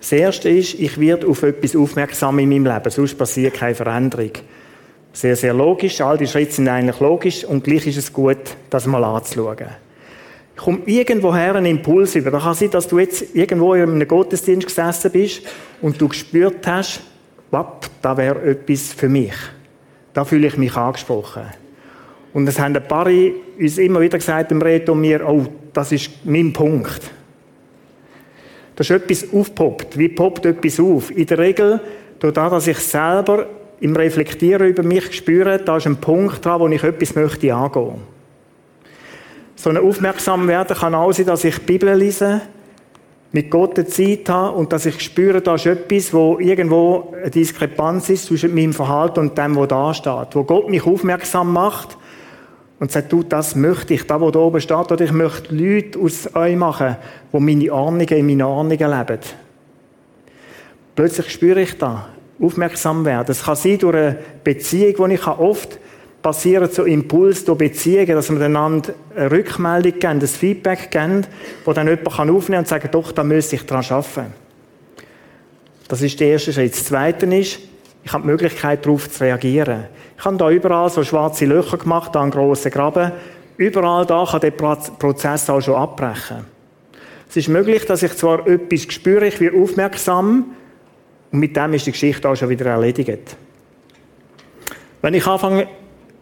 Das 0.00 0.12
Erste 0.12 0.48
ist, 0.48 0.74
ich 0.74 0.98
werde 0.98 1.28
auf 1.28 1.42
etwas 1.42 1.76
aufmerksam 1.76 2.38
in 2.38 2.48
meinem 2.48 2.64
Leben, 2.64 2.90
sonst 2.90 3.18
passiert 3.18 3.54
keine 3.54 3.74
Veränderung. 3.74 4.32
Sehr, 5.12 5.36
sehr 5.36 5.52
logisch, 5.52 6.00
all 6.00 6.16
die 6.16 6.26
Schritte 6.26 6.52
sind 6.52 6.68
eigentlich 6.68 6.98
logisch 6.98 7.44
und 7.44 7.62
gleich 7.62 7.86
ist 7.86 7.98
es 7.98 8.12
gut, 8.12 8.56
das 8.70 8.86
mal 8.86 9.04
anzuschauen. 9.04 9.68
Ich 10.60 10.64
komme 10.66 10.80
irgendwoher 10.84 11.54
einen 11.54 11.64
Impuls 11.64 12.14
über. 12.16 12.30
Da 12.30 12.38
kann 12.38 12.52
sein, 12.52 12.70
dass 12.70 12.86
du 12.86 12.98
jetzt 12.98 13.34
irgendwo 13.34 13.72
in 13.72 13.80
einem 13.80 14.06
Gottesdienst 14.06 14.66
gesessen 14.66 15.10
bist 15.10 15.40
und 15.80 15.98
du 15.98 16.06
gespürt 16.06 16.66
hast, 16.66 17.00
wapp, 17.50 17.88
da 18.02 18.14
wäre 18.14 18.42
etwas 18.42 18.92
für 18.92 19.08
mich. 19.08 19.32
Da 20.12 20.22
fühle 20.22 20.48
ich 20.48 20.58
mich 20.58 20.76
angesprochen. 20.76 21.44
Und 22.34 22.46
es 22.46 22.60
haben 22.60 22.76
ein 22.76 22.86
paar 22.86 23.06
uns 23.06 23.78
immer 23.78 24.02
wieder 24.02 24.18
gesagt 24.18 24.52
im 24.52 24.60
Reto 24.60 24.94
mir, 24.94 25.26
oh, 25.26 25.46
das 25.72 25.92
ist 25.92 26.10
mein 26.24 26.52
Punkt. 26.52 27.10
Da 28.76 28.82
ist 28.82 28.90
etwas 28.90 29.32
aufgepoppt. 29.32 29.96
Wie 29.96 30.08
poppt 30.08 30.44
etwas 30.44 30.78
auf? 30.78 31.10
In 31.10 31.24
der 31.24 31.38
Regel, 31.38 31.80
das, 32.18 32.34
dass 32.34 32.66
ich 32.66 32.78
selber 32.80 33.46
im 33.80 33.96
Reflektieren 33.96 34.68
über 34.68 34.82
mich 34.82 35.10
spüre, 35.14 35.58
da 35.58 35.78
ist 35.78 35.86
ein 35.86 35.96
Punkt 35.96 36.44
dran, 36.44 36.60
wo 36.60 36.68
ich 36.68 36.84
etwas 36.84 37.14
möchte 37.14 37.54
angehen. 37.54 38.19
So 39.60 39.68
ein 39.68 39.76
aufmerksam 39.76 40.48
werden 40.48 40.74
kann 40.74 40.94
auch 40.94 41.12
sein, 41.12 41.26
dass 41.26 41.44
ich 41.44 41.58
die 41.58 41.64
Bibel 41.66 41.94
lese, 41.94 42.40
mit 43.30 43.50
Gott 43.50 43.78
eine 43.78 43.86
Zeit 43.86 44.26
habe 44.30 44.56
und 44.56 44.72
dass 44.72 44.86
ich 44.86 44.98
spüre, 45.02 45.42
da 45.42 45.56
ist 45.56 45.66
etwas, 45.66 46.14
wo 46.14 46.38
irgendwo 46.38 47.12
eine 47.14 47.28
Diskrepanz 47.28 48.08
ist 48.08 48.24
zwischen 48.24 48.54
meinem 48.54 48.72
Verhalten 48.72 49.20
und 49.20 49.36
dem, 49.36 49.54
was 49.56 49.68
da 49.68 49.92
steht. 49.92 50.28
Wo 50.34 50.44
Gott 50.44 50.70
mich 50.70 50.86
aufmerksam 50.86 51.52
macht 51.52 51.98
und 52.78 52.90
sagt, 52.90 53.12
du, 53.12 53.22
das 53.22 53.54
möchte 53.54 53.92
ich, 53.92 54.06
da 54.06 54.18
wo 54.18 54.30
da 54.30 54.38
oben 54.38 54.62
steht, 54.62 54.92
oder 54.92 55.04
ich 55.04 55.12
möchte 55.12 55.54
Leute 55.54 55.98
aus 55.98 56.34
euch 56.34 56.56
machen, 56.56 56.96
wo 57.30 57.38
meine 57.38 57.70
Ahnungen 57.70 58.08
in 58.08 58.26
meinen 58.26 58.40
Ahnungen 58.40 58.78
leben. 58.78 59.20
Plötzlich 60.94 61.28
spüre 61.28 61.60
ich 61.60 61.76
da, 61.76 62.08
aufmerksam 62.40 63.04
werden. 63.04 63.30
Es 63.30 63.44
kann 63.44 63.56
sein 63.56 63.76
durch 63.76 63.94
eine 63.94 64.18
Beziehung, 64.42 65.10
die 65.10 65.16
ich 65.16 65.26
oft 65.26 65.78
passieren 66.22 66.70
so 66.70 66.84
Impuls 66.84 67.44
durch 67.44 67.58
Beziehungen, 67.58 68.14
dass 68.14 68.30
wir 68.30 68.40
einander 68.40 68.94
eine 69.16 69.30
Rückmeldung 69.30 69.92
geben, 69.92 70.20
ein 70.20 70.26
Feedback 70.26 70.90
geben, 70.90 71.26
wo 71.64 71.72
dann 71.72 71.88
jemand 71.88 72.08
aufnehmen 72.08 72.42
kann 72.42 72.58
und 72.58 72.68
sagen, 72.68 72.88
doch, 72.92 73.12
da 73.12 73.24
müsste 73.24 73.56
ich 73.56 73.66
dran 73.66 73.84
arbeiten. 73.88 74.32
Das 75.88 76.02
ist 76.02 76.20
der 76.20 76.28
erste 76.28 76.52
Schritt. 76.52 76.72
Das 76.72 76.84
zweite 76.84 77.26
ist, 77.34 77.58
ich 78.04 78.12
habe 78.12 78.22
die 78.22 78.28
Möglichkeit, 78.28 78.84
darauf 78.84 79.10
zu 79.10 79.24
reagieren. 79.24 79.84
Ich 80.16 80.24
habe 80.24 80.36
da 80.36 80.50
überall 80.50 80.90
so 80.90 81.02
schwarze 81.02 81.46
Löcher 81.46 81.78
gemacht, 81.78 82.14
da 82.14 82.22
einen 82.22 82.30
grossen 82.30 82.70
Graben. 82.70 83.12
Überall 83.56 84.06
da 84.06 84.24
kann 84.30 84.40
der 84.40 84.52
Prozess 84.52 85.50
auch 85.50 85.60
schon 85.60 85.74
abbrechen. 85.74 86.44
Es 87.28 87.36
ist 87.36 87.48
möglich, 87.48 87.84
dass 87.86 88.02
ich 88.02 88.16
zwar 88.16 88.46
etwas 88.46 88.92
spüre, 88.92 89.26
ich 89.26 89.40
werde 89.40 89.58
aufmerksam 89.58 90.46
und 91.30 91.38
mit 91.38 91.56
dem 91.56 91.74
ist 91.74 91.86
die 91.86 91.92
Geschichte 91.92 92.28
auch 92.28 92.34
schon 92.34 92.48
wieder 92.48 92.66
erledigt. 92.66 93.36
Wenn 95.02 95.14
ich 95.14 95.26
anfange, 95.26 95.68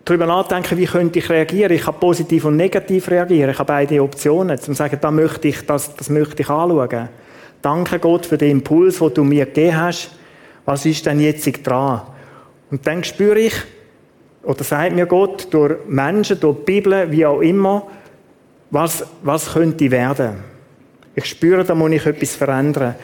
darüber 0.08 0.26
nachdenken, 0.26 0.78
wie 0.78 0.86
könnte 0.86 1.18
ich 1.18 1.28
reagieren, 1.28 1.72
ich 1.72 1.82
kann 1.82 2.00
positiv 2.00 2.46
und 2.46 2.56
negativ 2.56 3.10
reagieren, 3.10 3.50
ich 3.50 3.58
habe 3.58 3.66
beide 3.66 4.02
Optionen, 4.02 4.58
zum 4.58 4.74
sagen, 4.74 4.98
da 5.00 5.10
möchte 5.10 5.48
ich, 5.48 5.66
das, 5.66 5.94
das 5.94 6.08
möchte 6.08 6.42
ich 6.42 6.48
anschauen. 6.48 7.08
Danke 7.60 7.98
Gott 7.98 8.24
für 8.24 8.38
den 8.38 8.52
Impuls, 8.52 8.98
den 8.98 9.14
du 9.14 9.24
mir 9.24 9.46
gegeben 9.46 9.76
hast. 9.76 10.10
Was 10.64 10.86
ist 10.86 11.04
denn 11.04 11.20
jetzt 11.20 11.46
dran? 11.66 12.02
Und 12.70 12.86
dann 12.86 13.04
spüre 13.04 13.38
ich, 13.38 13.54
oder 14.42 14.64
sagt 14.64 14.94
mir 14.94 15.06
Gott 15.06 15.48
durch 15.50 15.76
Menschen, 15.86 16.40
durch 16.40 16.58
die 16.58 16.64
Bibel, 16.64 17.10
wie 17.10 17.26
auch 17.26 17.40
immer, 17.40 17.86
was, 18.70 19.04
was 19.22 19.52
könnte 19.52 19.90
werden. 19.90 20.36
Ich 21.14 21.24
spüre, 21.26 21.64
da 21.64 21.74
muss 21.74 21.90
ich 21.90 22.06
etwas 22.06 22.36
verändern. 22.36 22.94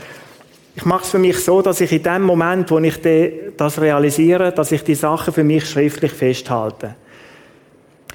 Ich 0.77 0.85
mache 0.85 1.05
es 1.05 1.11
für 1.11 1.19
mich 1.19 1.39
so, 1.39 1.63
dass 1.63 1.81
ich 1.81 1.93
in 1.93 2.03
dem 2.03 2.23
Moment, 2.23 2.71
wo 2.71 2.79
ich 2.79 3.01
das 3.57 3.81
realisiere, 3.81 4.53
dass 4.53 4.73
ich 4.73 4.83
die 4.85 4.95
Sachen 4.95 5.33
für 5.33 5.45
mich 5.45 5.69
schriftlich 5.69 6.13
festhalte. 6.13 6.95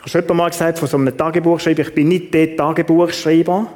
Ich 0.05 0.15
habe 0.15 0.25
schon 0.27 0.37
mal 0.37 0.49
gesagt, 0.49 0.79
von 0.79 0.87
so 0.87 0.97
einem 0.97 1.15
Tagebuchschreiber, 1.15 1.81
ich 1.81 1.93
bin 1.93 2.07
nicht 2.07 2.33
der 2.33 2.55
Tagebuchschreiber, 2.55 3.67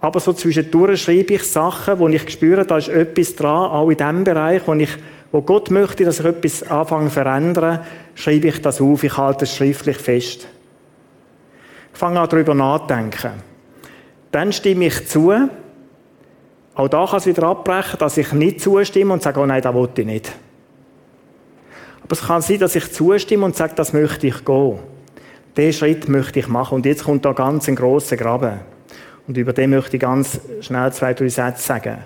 aber 0.00 0.20
so 0.20 0.32
zwischendurch 0.32 1.02
schreibe 1.02 1.34
ich 1.34 1.44
Sachen, 1.44 1.98
wo 1.98 2.08
ich 2.08 2.28
spüre, 2.30 2.64
da 2.64 2.78
ist 2.78 2.88
etwas 2.88 3.34
dran, 3.34 3.70
auch 3.70 3.90
in 3.90 3.96
dem 3.96 4.24
Bereich, 4.24 4.62
wo 4.66 4.74
ich 4.74 4.90
wo 5.30 5.42
Gott 5.42 5.70
möchte, 5.70 6.04
dass 6.04 6.20
ich 6.20 6.26
etwas 6.26 6.62
anfange 6.62 7.08
zu 7.08 7.14
verändern, 7.14 7.80
schreibe 8.14 8.48
ich 8.48 8.62
das 8.62 8.80
auf, 8.80 9.04
ich 9.04 9.16
halte 9.16 9.44
es 9.44 9.54
schriftlich 9.54 9.98
fest. 9.98 10.48
Ich 11.92 11.98
fange 11.98 12.20
an, 12.20 12.28
darüber 12.28 12.54
nachzudenken. 12.54 13.32
Dann 14.30 14.52
stimme 14.52 14.86
ich 14.86 15.06
zu. 15.06 15.32
Auch 16.74 16.88
da 16.88 17.06
kann 17.06 17.18
es 17.18 17.26
wieder 17.26 17.42
abbrechen, 17.44 17.98
dass 17.98 18.16
ich 18.16 18.32
nicht 18.32 18.60
zustimme 18.60 19.12
und 19.12 19.22
sage, 19.22 19.40
oh 19.40 19.46
nein, 19.46 19.60
da 19.60 19.74
wollte 19.74 20.02
ich 20.02 20.06
nicht. 20.06 20.32
Aber 22.08 22.14
es 22.18 22.26
kann 22.26 22.40
sein, 22.40 22.58
dass 22.58 22.74
ich 22.74 22.90
zustimme 22.90 23.44
und 23.44 23.54
sage, 23.54 23.74
das 23.76 23.92
möchte 23.92 24.28
ich 24.28 24.42
gehen. 24.42 24.78
Diesen 25.58 25.78
Schritt 25.78 26.08
möchte 26.08 26.38
ich 26.38 26.48
machen. 26.48 26.76
Und 26.76 26.86
jetzt 26.86 27.04
kommt 27.04 27.26
da 27.26 27.32
ganz 27.32 27.68
ein 27.68 27.76
grosser 27.76 28.16
Graben. 28.16 28.60
Und 29.26 29.36
über 29.36 29.52
den 29.52 29.68
möchte 29.68 29.96
ich 29.96 30.00
ganz 30.00 30.40
schnell 30.62 30.90
zwei, 30.94 31.12
drei 31.12 31.28
Sätze 31.28 31.62
sagen. 31.62 31.98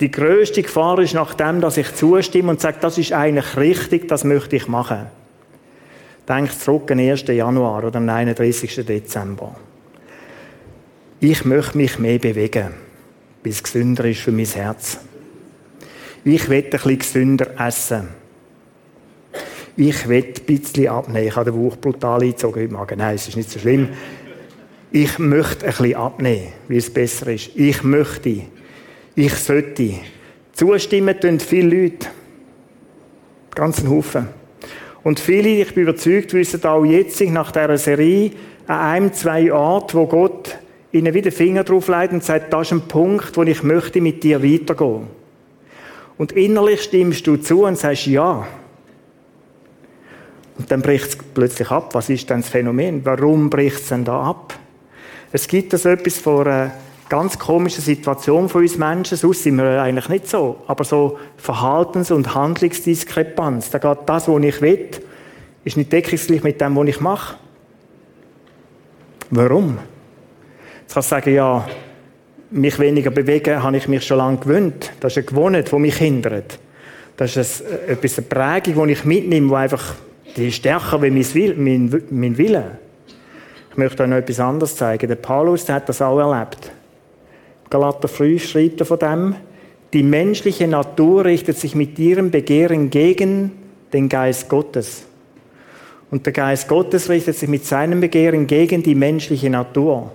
Die 0.00 0.10
größte 0.10 0.62
Gefahr 0.62 0.98
ist 1.00 1.12
nach 1.12 1.34
dem, 1.34 1.60
dass 1.60 1.76
ich 1.76 1.94
zustimme 1.94 2.48
und 2.48 2.60
sage, 2.62 2.78
das 2.80 2.96
ist 2.96 3.12
eigentlich 3.12 3.54
richtig, 3.58 4.08
das 4.08 4.24
möchte 4.24 4.56
ich 4.56 4.66
machen. 4.66 5.08
Denkt 6.26 6.58
zurück 6.58 6.90
am 6.90 6.98
1. 6.98 7.26
Januar 7.26 7.84
oder 7.84 7.98
am 7.98 8.08
31. 8.08 8.86
Dezember. 8.86 9.56
Ich 11.20 11.44
möchte 11.44 11.76
mich 11.76 11.98
mehr 11.98 12.18
bewegen, 12.18 12.68
bis 13.42 13.56
es 13.56 13.62
gesünder 13.62 14.06
ist 14.06 14.20
für 14.20 14.32
mein 14.32 14.46
Herz. 14.46 15.00
Ich 16.24 16.48
will 16.48 16.64
ein 16.64 16.70
bisschen 16.70 16.98
gesünder 16.98 17.46
essen. 17.58 18.08
Ich 19.80 20.08
will 20.08 20.24
ein 20.24 20.44
bisschen 20.44 20.88
abnehmen. 20.88 21.28
Ich 21.28 21.36
habe 21.36 21.52
den 21.52 21.62
Bauch 21.62 21.76
brutal 21.76 22.20
eingezogen 22.20 22.62
heute 22.62 22.72
Morgen. 22.72 22.98
Nein, 22.98 23.14
es 23.14 23.28
ist 23.28 23.36
nicht 23.36 23.48
so 23.48 23.60
schlimm. 23.60 23.90
Ich 24.90 25.20
möchte 25.20 25.66
ein 25.66 25.70
bisschen 25.70 25.94
abnehmen, 25.94 26.48
wie 26.66 26.78
es 26.78 26.92
besser 26.92 27.28
ist. 27.28 27.52
Ich 27.54 27.84
möchte 27.84 28.42
ich 29.14 29.34
sollte 29.34 29.94
Zustimmen 30.52 31.20
tun 31.20 31.38
viele 31.38 31.82
Leute. 31.82 32.08
Ganzen 33.54 33.88
Haufen. 33.88 34.26
Und 35.04 35.20
viele, 35.20 35.48
ich 35.48 35.72
bin 35.72 35.84
überzeugt, 35.84 36.34
wissen 36.34 36.64
auch 36.64 36.84
jetzt 36.84 37.20
nach 37.20 37.52
dieser 37.52 37.78
Serie 37.78 38.32
an 38.66 38.80
einem, 38.80 39.12
zwei 39.12 39.52
Orten, 39.52 39.96
wo 39.96 40.06
Gott 40.06 40.58
ihnen 40.90 41.14
wieder 41.14 41.30
Finger 41.30 41.62
drauf 41.62 41.86
legt 41.86 42.12
und 42.12 42.24
sagt, 42.24 42.52
das 42.52 42.66
ist 42.66 42.72
ein 42.72 42.88
Punkt, 42.88 43.36
wo 43.36 43.44
ich 43.44 43.62
möchte 43.62 44.00
mit 44.00 44.24
dir 44.24 44.42
weitergehen. 44.42 45.06
Und 46.16 46.32
innerlich 46.32 46.82
stimmst 46.82 47.24
du 47.28 47.36
zu 47.36 47.62
und 47.64 47.78
sagst 47.78 48.06
ja. 48.06 48.44
Und 50.58 50.70
dann 50.70 50.82
bricht 50.82 51.08
es 51.08 51.16
plötzlich 51.16 51.70
ab. 51.70 51.94
Was 51.94 52.08
ist 52.08 52.28
denn 52.28 52.40
das 52.40 52.50
Phänomen? 52.50 53.04
Warum 53.04 53.48
bricht 53.48 53.76
es 53.76 53.88
denn 53.88 54.04
da 54.04 54.20
ab? 54.20 54.54
Es 55.32 55.46
gibt 55.46 55.72
das 55.72 55.84
etwas 55.84 56.18
von 56.18 56.46
einer 56.46 56.72
ganz 57.08 57.38
komischen 57.38 57.82
Situation 57.82 58.48
von 58.48 58.62
uns 58.62 58.76
Menschen. 58.76 59.16
Sonst 59.16 59.44
sind 59.44 59.56
wir 59.56 59.80
eigentlich 59.80 60.08
nicht 60.08 60.28
so. 60.28 60.56
Aber 60.66 60.84
so 60.84 61.18
Verhaltens- 61.36 62.10
und 62.10 62.34
Handlungsdiskrepanz. 62.34 63.70
Da 63.70 63.78
geht 63.78 63.98
das, 64.06 64.28
was 64.28 64.42
ich 64.42 64.60
will, 64.60 64.88
ist 65.64 65.76
nicht 65.76 65.92
deckungsgleich 65.92 66.42
mit 66.42 66.60
dem, 66.60 66.76
was 66.76 66.88
ich 66.88 67.00
mache. 67.00 67.36
Warum? 69.30 69.78
Jetzt 70.82 70.94
kannst 70.94 71.10
du 71.10 71.14
sagen, 71.14 71.34
ja, 71.34 71.66
mich 72.50 72.78
weniger 72.78 73.10
bewegen, 73.10 73.62
habe 73.62 73.76
ich 73.76 73.88
mich 73.88 74.06
schon 74.06 74.18
lange 74.18 74.38
gewöhnt. 74.38 74.90
Das 75.00 75.12
ist 75.12 75.18
eine 75.18 75.26
Gewohnheit, 75.26 75.70
die 75.70 75.76
mich 75.76 75.96
hindert. 75.96 76.58
Das 77.16 77.36
ist 77.36 77.62
ein, 77.62 77.90
etwas, 77.90 78.18
eine 78.18 78.26
Prägung, 78.26 78.86
die 78.86 78.94
ich 78.94 79.04
mitnehme, 79.04 79.48
die 79.48 79.54
einfach 79.54 79.94
die 80.36 80.48
ist 80.48 80.56
stärker 80.56 81.02
wie 81.02 81.10
mein, 81.10 82.02
mein 82.10 82.38
Wille. 82.38 82.78
Ich 83.70 83.76
möchte 83.76 84.02
euch 84.02 84.08
noch 84.08 84.16
etwas 84.16 84.40
anderes 84.40 84.76
zeigen. 84.76 85.08
Der 85.08 85.16
Paulus 85.16 85.64
der 85.64 85.76
hat 85.76 85.88
das 85.88 86.02
auch 86.02 86.18
erlebt. 86.18 86.70
Galater 87.70 88.08
5 88.08 88.44
schreibt 88.44 88.80
er 88.80 88.86
von 88.86 88.98
dem, 88.98 89.34
die 89.92 90.02
menschliche 90.02 90.68
Natur 90.68 91.24
richtet 91.24 91.58
sich 91.58 91.74
mit 91.74 91.98
ihrem 91.98 92.30
Begehren 92.30 92.90
gegen 92.90 93.52
den 93.92 94.08
Geist 94.08 94.48
Gottes. 94.48 95.04
Und 96.10 96.26
der 96.26 96.32
Geist 96.32 96.68
Gottes 96.68 97.08
richtet 97.08 97.36
sich 97.36 97.48
mit 97.48 97.64
seinem 97.64 98.00
Begehren 98.00 98.46
gegen 98.46 98.82
die 98.82 98.94
menschliche 98.94 99.50
Natur. 99.50 100.10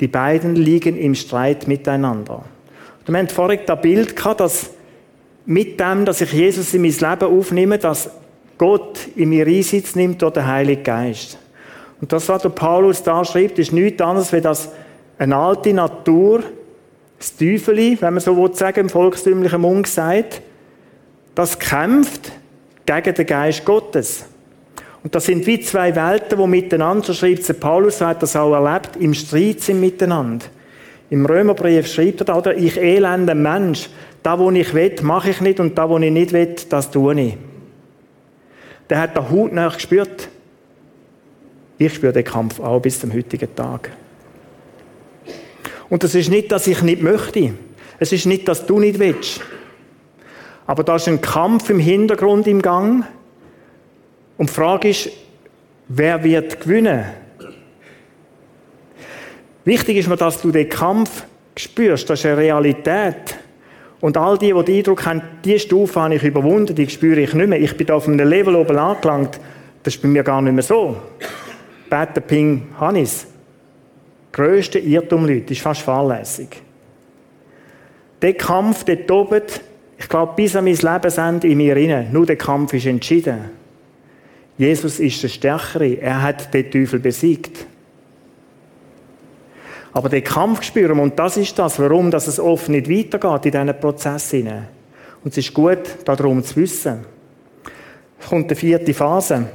Die 0.00 0.08
beiden 0.08 0.54
liegen 0.54 0.96
im 0.96 1.14
Streit 1.14 1.68
miteinander. 1.68 2.44
Und 3.06 3.12
wir 3.12 3.18
haben 3.18 3.28
vorhin 3.28 3.60
das 3.66 3.80
Bild 3.80 4.16
gehabt, 4.16 4.40
dass 4.40 4.70
mit 5.46 5.78
dem, 5.78 6.04
dass 6.04 6.20
ich 6.20 6.32
Jesus 6.32 6.72
in 6.74 6.82
mein 6.82 6.92
Leben 6.92 7.38
aufnehme, 7.38 7.78
dass 7.78 8.10
Gott 8.58 8.98
in 9.16 9.30
mir 9.30 9.46
Einsitz 9.46 9.94
nimmt 9.94 10.22
durch 10.22 10.34
den 10.34 10.46
Heiligen 10.46 10.82
Geist. 10.82 11.38
Und 12.00 12.12
das, 12.12 12.28
was 12.28 12.42
der 12.42 12.50
Paulus 12.50 13.02
da 13.02 13.24
schreibt, 13.24 13.58
ist 13.58 13.72
nichts 13.72 14.02
anderes, 14.02 14.32
als 14.32 14.42
dass 14.42 14.68
eine 15.18 15.36
alte 15.36 15.72
Natur, 15.72 16.42
das 17.18 17.36
Teufeli, 17.36 17.96
wenn 18.00 18.14
man 18.14 18.20
so 18.20 18.36
will 18.36 18.54
sagen, 18.54 18.80
im 18.80 18.88
volkstümlichen 18.88 19.60
Mund 19.60 19.86
sagt, 19.86 20.42
das 21.34 21.58
kämpft 21.58 22.32
gegen 22.86 23.14
den 23.14 23.26
Geist 23.26 23.64
Gottes. 23.64 24.26
Und 25.02 25.14
das 25.14 25.26
sind 25.26 25.46
wie 25.46 25.60
zwei 25.60 25.94
Welten, 25.94 26.38
die 26.38 26.46
miteinander, 26.46 27.04
so 27.04 27.14
schreibt 27.14 27.48
der 27.48 27.54
Paulus, 27.54 28.00
hat 28.00 28.22
das 28.22 28.36
auch 28.36 28.54
erlebt, 28.54 28.96
im 28.98 29.14
Streit 29.14 29.60
sind 29.60 29.80
miteinander. 29.80 30.46
Im 31.10 31.26
Römerbrief 31.26 31.86
schreibt 31.86 32.20
er 32.20 32.40
da, 32.40 32.50
ich 32.52 32.76
elender 32.76 33.34
Mensch, 33.34 33.90
da 34.22 34.38
wo 34.38 34.50
ich 34.50 34.72
will, 34.72 34.94
mache 35.02 35.30
ich 35.30 35.40
nicht 35.40 35.60
und 35.60 35.76
da 35.76 35.88
wo 35.88 35.98
ich 35.98 36.10
nicht 36.10 36.32
will, 36.32 36.54
das 36.68 36.90
tue 36.90 37.20
ich. 37.20 37.36
Der 38.90 38.98
hat 38.98 39.16
den 39.16 39.30
Hut 39.30 39.52
nach 39.52 39.74
gespürt. 39.74 40.28
Ich 41.78 41.94
spüre 41.94 42.12
den 42.12 42.24
Kampf 42.24 42.60
auch 42.60 42.80
bis 42.80 43.00
zum 43.00 43.12
heutigen 43.12 43.54
Tag. 43.54 43.90
Und 45.88 46.02
das 46.02 46.14
ist 46.14 46.30
nicht, 46.30 46.52
dass 46.52 46.66
ich 46.66 46.82
nicht 46.82 47.02
möchte. 47.02 47.54
Es 47.98 48.12
ist 48.12 48.26
nicht, 48.26 48.48
dass 48.48 48.66
du 48.66 48.78
nicht 48.78 48.98
willst. 48.98 49.40
Aber 50.66 50.82
da 50.82 50.96
ist 50.96 51.08
ein 51.08 51.20
Kampf 51.20 51.70
im 51.70 51.78
Hintergrund 51.78 52.46
im 52.46 52.62
Gang. 52.62 53.04
Und 54.38 54.50
die 54.50 54.54
Frage 54.54 54.88
ist, 54.88 55.10
wer 55.88 56.22
wird 56.24 56.60
gewinnen? 56.60 57.04
Wichtig 59.64 59.96
ist 59.96 60.08
mir, 60.08 60.16
dass 60.16 60.40
du 60.40 60.50
den 60.50 60.68
Kampf 60.68 61.24
spürst. 61.56 62.08
Das 62.10 62.20
ist 62.20 62.26
eine 62.26 62.36
Realität. 62.36 63.36
Und 64.04 64.18
all 64.18 64.36
die, 64.36 64.52
die 64.52 64.64
den 64.64 64.76
Eindruck 64.76 65.06
haben, 65.06 65.22
diese 65.42 65.60
Stufe 65.60 65.98
habe 65.98 66.16
ich 66.16 66.22
überwunden, 66.22 66.74
die 66.74 66.86
spüre 66.90 67.20
ich 67.20 67.32
nicht 67.32 67.48
mehr. 67.48 67.58
Ich 67.58 67.74
bin 67.74 67.90
auf 67.90 68.06
einem 68.06 68.28
Level 68.28 68.54
oben 68.54 68.76
angelangt. 68.76 69.40
Das 69.82 69.94
ist 69.94 70.02
bei 70.02 70.08
mir 70.08 70.22
gar 70.22 70.42
nicht 70.42 70.52
mehr 70.52 70.62
so. 70.62 70.94
Beten 71.88 72.22
Ping 72.22 72.66
Hannis. 72.78 73.26
Grösste 74.30 74.78
Irrtum, 74.78 75.26
Leute, 75.26 75.54
ist 75.54 75.62
fast 75.62 75.80
fahrlässig. 75.80 76.48
Der 78.20 78.34
Kampf 78.34 78.84
dort 78.84 79.10
oben, 79.10 79.40
ich 79.96 80.06
glaube, 80.10 80.34
bis 80.36 80.54
an 80.54 80.64
mein 80.64 80.76
Lebensende 80.76 81.48
in 81.48 81.56
mir 81.56 81.74
rein, 81.74 82.12
nur 82.12 82.26
der 82.26 82.36
Kampf 82.36 82.74
ist 82.74 82.84
entschieden. 82.84 83.52
Jesus 84.58 85.00
ist 85.00 85.22
der 85.22 85.28
Stärkere. 85.28 85.94
Er 85.94 86.20
hat 86.20 86.52
den 86.52 86.70
Teufel 86.70 86.98
besiegt. 87.00 87.64
Aber 89.94 90.08
den 90.08 90.24
Kampf 90.24 90.62
spüren, 90.64 90.98
und 90.98 91.18
das 91.18 91.36
ist 91.36 91.58
das, 91.58 91.78
warum 91.78 92.10
dass 92.10 92.26
es 92.26 92.40
oft 92.40 92.68
nicht 92.68 92.90
weitergeht 92.90 93.46
in 93.46 93.52
diesen 93.52 93.80
Prozessen. 93.80 94.48
Und 95.22 95.30
es 95.30 95.38
ist 95.38 95.54
gut, 95.54 95.96
darum 96.04 96.42
zu 96.44 96.56
wissen. 96.56 97.06
Es 98.20 98.28
kommt 98.28 98.50
die 98.50 98.56
vierte 98.56 98.92
Phase. 98.92 99.46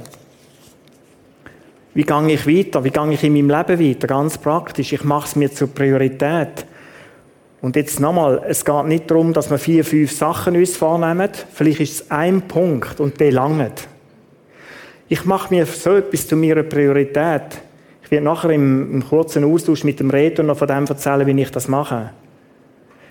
Wie 1.92 2.04
gehe 2.04 2.32
ich 2.32 2.46
weiter? 2.46 2.82
Wie 2.82 2.90
gehe 2.90 3.12
ich 3.12 3.22
in 3.22 3.34
meinem 3.34 3.50
Leben 3.50 3.90
weiter? 3.90 4.06
Ganz 4.06 4.38
praktisch. 4.38 4.92
Ich 4.92 5.04
mache 5.04 5.26
es 5.26 5.36
mir 5.36 5.52
zur 5.52 5.68
Priorität. 5.68 6.64
Und 7.60 7.76
jetzt 7.76 8.00
nochmal, 8.00 8.42
es 8.48 8.64
geht 8.64 8.86
nicht 8.86 9.10
darum, 9.10 9.34
dass 9.34 9.50
wir 9.50 9.58
vier, 9.58 9.84
fünf 9.84 10.12
Sachen 10.12 10.56
uns 10.56 10.76
vornehmen. 10.76 11.28
Vielleicht 11.52 11.80
ist 11.80 12.00
es 12.00 12.10
ein 12.10 12.42
Punkt 12.42 12.98
und 13.00 13.20
der 13.20 13.32
langt. 13.32 13.88
Ich 15.08 15.24
mache 15.26 15.52
mir 15.52 15.66
so 15.66 15.96
etwas 15.96 16.26
zu 16.26 16.36
meiner 16.36 16.62
Priorität. 16.62 17.60
Ich 18.10 18.12
werde 18.12 18.24
nachher 18.24 18.50
im, 18.50 18.92
im 18.92 19.08
kurzen 19.08 19.44
Austausch 19.44 19.84
mit 19.84 20.00
dem 20.00 20.10
Redner 20.10 20.42
noch 20.42 20.58
von 20.58 20.66
dem 20.66 20.84
erzählen, 20.84 21.24
wie 21.28 21.42
ich 21.42 21.52
das 21.52 21.68
mache. 21.68 22.10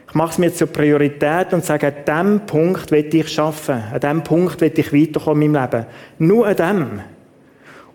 Ich 0.10 0.14
mache 0.14 0.32
es 0.32 0.38
mir 0.38 0.54
zur 0.54 0.68
Priorität 0.68 1.54
und 1.54 1.64
sage, 1.64 1.88
an 1.88 1.94
diesem 2.06 2.46
Punkt 2.46 2.92
will 2.92 3.08
ich 3.16 3.30
schaffen. 3.30 3.82
An 3.94 4.02
diesem 4.02 4.24
Punkt 4.26 4.60
will 4.60 4.74
ich 4.76 4.92
weiterkommen 4.92 5.44
in 5.44 5.52
meinem 5.54 5.72
Leben. 5.72 5.86
Nur 6.18 6.48
an 6.48 6.56
dem. 6.58 7.00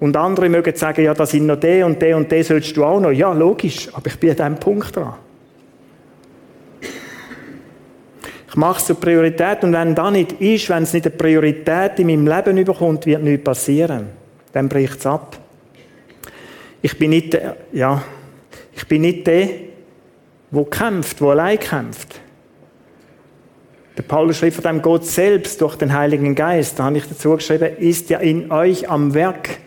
Und 0.00 0.16
andere 0.16 0.48
mögen 0.48 0.74
sagen, 0.74 1.04
ja, 1.04 1.12
da 1.12 1.26
sind 1.26 1.44
noch 1.44 1.60
der 1.60 1.84
und 1.84 2.00
der 2.00 2.16
und 2.16 2.32
der 2.32 2.42
sollst 2.42 2.74
du 2.74 2.82
auch 2.82 3.00
noch. 3.00 3.10
Ja, 3.10 3.34
logisch, 3.34 3.90
aber 3.92 4.06
ich 4.06 4.18
bin 4.18 4.30
an 4.30 4.36
diesem 4.36 4.56
Punkt 4.56 4.96
dran. 4.96 5.12
Ich 8.48 8.56
mache 8.56 8.78
es 8.78 8.86
zur 8.86 8.98
Priorität 8.98 9.62
und 9.62 9.74
wenn 9.74 9.94
das 9.94 10.10
nicht 10.10 10.40
ist, 10.40 10.70
wenn 10.70 10.84
es 10.84 10.94
nicht 10.94 11.04
eine 11.04 11.14
Priorität 11.14 11.98
in 11.98 12.06
meinem 12.06 12.26
Leben 12.26 12.56
überkommt, 12.56 13.04
wird 13.04 13.22
nichts 13.22 13.44
passieren. 13.44 14.06
Dann 14.52 14.70
bricht 14.70 15.00
es 15.00 15.06
ab. 15.06 15.43
Ich 16.84 16.98
bin 16.98 17.08
nicht, 17.08 17.32
der, 17.32 17.56
ja, 17.72 18.04
ich 18.74 18.86
bin 18.86 19.00
nicht 19.00 19.26
der, 19.26 19.48
der 20.50 20.64
kämpft, 20.66 21.18
der 21.18 21.28
allein 21.28 21.58
kämpft. 21.58 22.20
Der 23.96 24.02
Paulus 24.02 24.36
schrieb 24.36 24.52
von 24.52 24.64
dem 24.64 24.82
Gott 24.82 25.06
selbst 25.06 25.62
durch 25.62 25.76
den 25.76 25.94
Heiligen 25.94 26.34
Geist, 26.34 26.78
da 26.78 26.84
habe 26.84 26.98
ich 26.98 27.08
dazu 27.08 27.36
geschrieben, 27.36 27.74
ist 27.78 28.10
ja 28.10 28.18
in 28.18 28.52
euch 28.52 28.90
am 28.90 29.14
Werk 29.14 29.60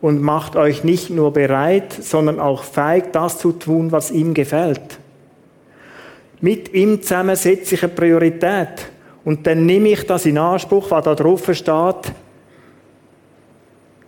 und 0.00 0.22
macht 0.22 0.56
euch 0.56 0.84
nicht 0.84 1.10
nur 1.10 1.34
bereit, 1.34 1.92
sondern 1.92 2.40
auch 2.40 2.64
feig, 2.64 3.12
das 3.12 3.36
zu 3.36 3.52
tun, 3.52 3.92
was 3.92 4.10
ihm 4.10 4.32
gefällt. 4.32 4.98
Mit 6.40 6.72
ihm 6.72 7.02
zusammen 7.02 7.36
setze 7.36 7.74
ich 7.74 7.82
eine 7.82 7.92
Priorität 7.92 8.88
und 9.22 9.46
dann 9.46 9.66
nehme 9.66 9.90
ich 9.90 10.06
das 10.06 10.24
in 10.24 10.38
Anspruch, 10.38 10.90
was 10.90 11.04
da 11.04 11.14
drauf 11.14 11.46
steht, 11.52 12.14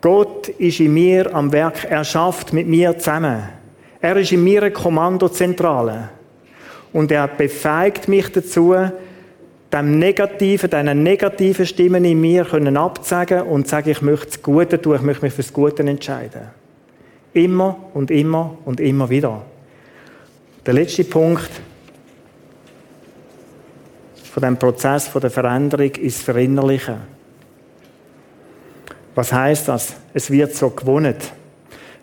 Gott 0.00 0.48
ist 0.48 0.80
in 0.80 0.94
mir 0.94 1.34
am 1.34 1.52
Werk, 1.52 1.84
er 1.88 2.04
schafft 2.04 2.52
mit 2.52 2.66
mir 2.66 2.96
zusammen. 2.98 3.42
Er 4.00 4.16
ist 4.16 4.32
in 4.32 4.44
mir 4.44 4.62
eine 4.62 4.70
Kommandozentrale. 4.70 6.10
Und 6.92 7.10
er 7.10 7.28
befähigt 7.28 8.08
mich 8.08 8.30
dazu, 8.30 8.74
dem 9.72 9.98
negativen, 9.98 10.70
diesen 10.70 11.02
negativen 11.02 11.66
Stimmen 11.66 12.04
in 12.04 12.20
mir 12.20 12.44
können 12.44 12.76
abzusagen 12.76 13.42
und 13.42 13.66
sagen, 13.68 13.90
ich 13.90 14.02
möchte 14.02 14.26
das 14.26 14.42
Gute 14.42 14.80
tun, 14.80 14.96
ich 14.96 15.02
möchte 15.02 15.24
mich 15.24 15.34
für 15.34 15.42
das 15.42 15.52
Gute 15.52 15.82
entscheiden. 15.82 16.42
Immer 17.32 17.76
und 17.92 18.10
immer 18.10 18.56
und 18.64 18.80
immer 18.80 19.10
wieder. 19.10 19.42
Der 20.64 20.74
letzte 20.74 21.04
Punkt 21.04 21.50
von 24.32 24.42
dem 24.42 24.56
Prozess 24.56 25.08
von 25.08 25.20
der 25.20 25.30
Veränderung 25.30 25.90
ist 25.90 26.18
das 26.18 26.24
Verinnerlichen. 26.24 27.15
Was 29.16 29.32
heißt 29.32 29.68
das? 29.68 29.94
Es 30.12 30.30
wird 30.30 30.54
so 30.54 30.70
gewonnen. 30.70 31.16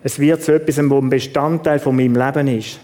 Es 0.03 0.19
wird 0.19 0.43
zu 0.43 0.53
etwas, 0.53 0.77
wo 0.89 0.97
ein 0.97 1.09
Bestandteil 1.09 1.79
von 1.79 1.95
meinem 1.95 2.15
Leben 2.15 2.47
ist. 2.47 2.79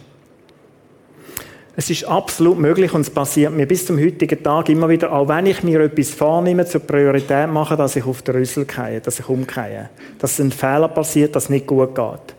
Es 1.75 1.89
ist 1.89 2.03
absolut 2.03 2.59
möglich 2.59 2.93
und 2.93 3.01
es 3.01 3.09
passiert 3.09 3.53
mir 3.53 3.65
bis 3.65 3.85
zum 3.85 3.97
heutigen 3.97 4.43
Tag 4.43 4.69
immer 4.69 4.87
wieder, 4.87 5.11
auch 5.11 5.27
wenn 5.27 5.47
ich 5.47 5.63
mir 5.63 5.79
etwas 5.79 6.11
vornehme, 6.11 6.65
zur 6.65 6.81
Priorität 6.81 7.49
mache, 7.49 7.75
dass 7.75 7.95
ich 7.95 8.05
auf 8.05 8.21
den 8.21 8.35
Rüssel 8.35 8.65
gehe, 8.65 9.01
dass 9.01 9.19
ich 9.19 9.27
umgehe. 9.27 9.89
Dass 10.19 10.39
ein 10.39 10.51
Fehler 10.51 10.89
passiert, 10.89 11.35
dass 11.35 11.45
es 11.45 11.49
nicht 11.49 11.65
gut 11.65 11.95
geht. 11.95 12.35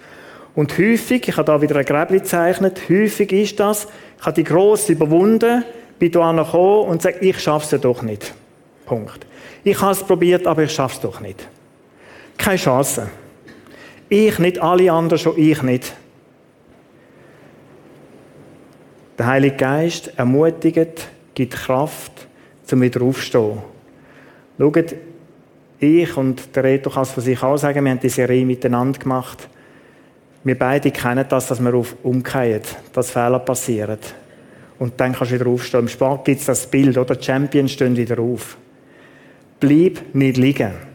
Und 0.55 0.79
häufig, 0.79 1.27
ich 1.27 1.37
habe 1.37 1.47
da 1.47 1.61
wieder 1.61 1.77
ein 1.77 1.85
Gräbli 1.85 2.19
gezeichnet, 2.19 2.83
häufig 2.89 3.33
ist 3.33 3.59
das, 3.59 3.89
ich 4.19 4.27
habe 4.27 4.35
die 4.35 4.45
grosse 4.45 4.93
überwunden, 4.93 5.65
bin 5.99 6.13
da 6.13 6.31
gekommen 6.33 6.89
und 6.89 7.03
sage, 7.03 7.19
ich 7.21 7.41
schaff's 7.41 7.73
ja 7.73 7.79
doch 7.79 8.03
nicht. 8.03 8.33
Punkt. 8.87 9.27
Ich 9.65 9.81
habe 9.81 9.93
es 9.93 10.03
probiert, 10.03 10.47
aber 10.47 10.63
ich 10.63 10.73
schaff's 10.73 11.01
doch 11.01 11.21
nicht. 11.21 11.49
Keine 12.41 12.57
Chance. 12.57 13.11
Ich 14.09 14.39
nicht, 14.39 14.59
alle 14.63 14.91
anderen 14.91 15.19
schon, 15.19 15.37
ich 15.37 15.63
nicht. 15.63 15.95
Der 19.19 19.27
Heilige 19.27 19.57
Geist 19.57 20.15
ermutigt, 20.17 21.07
gibt 21.35 21.53
Kraft, 21.53 22.27
zum 22.65 22.81
wieder 22.81 23.03
aufzustehen. 23.03 23.59
Schaut, 24.59 24.95
ich 25.79 26.17
und 26.17 26.57
der 26.57 26.65
Reto 26.65 26.89
kann 26.89 27.03
es 27.03 27.11
von 27.11 27.23
sich 27.23 27.43
auch 27.43 27.59
sagen, 27.59 27.85
wir 27.85 27.91
haben 27.91 28.01
diese 28.01 28.15
Serie 28.15 28.47
miteinander 28.47 28.99
gemacht. 28.99 29.47
Wir 30.43 30.59
beide 30.59 30.91
kennen 30.91 31.27
das, 31.29 31.49
dass 31.49 31.63
wir 31.63 31.75
auf 31.75 31.95
umkehren, 32.03 32.63
dass 32.95 33.11
Fehler 33.11 33.41
passieren. 33.41 33.99
Und 34.79 34.99
dann 34.99 35.13
kannst 35.13 35.33
du 35.33 35.35
wieder 35.35 35.51
aufstehen. 35.51 35.81
Im 35.81 35.89
Sport 35.89 36.25
gibt 36.25 36.41
es 36.41 36.47
das 36.47 36.67
Bild, 36.67 36.97
oder? 36.97 37.17
Die 37.17 37.23
Champions 37.23 37.73
stehen 37.73 37.95
wieder 37.95 38.19
auf. 38.19 38.57
Bleib 39.61 40.01
nicht 40.15 40.39
liegen. 40.39 40.90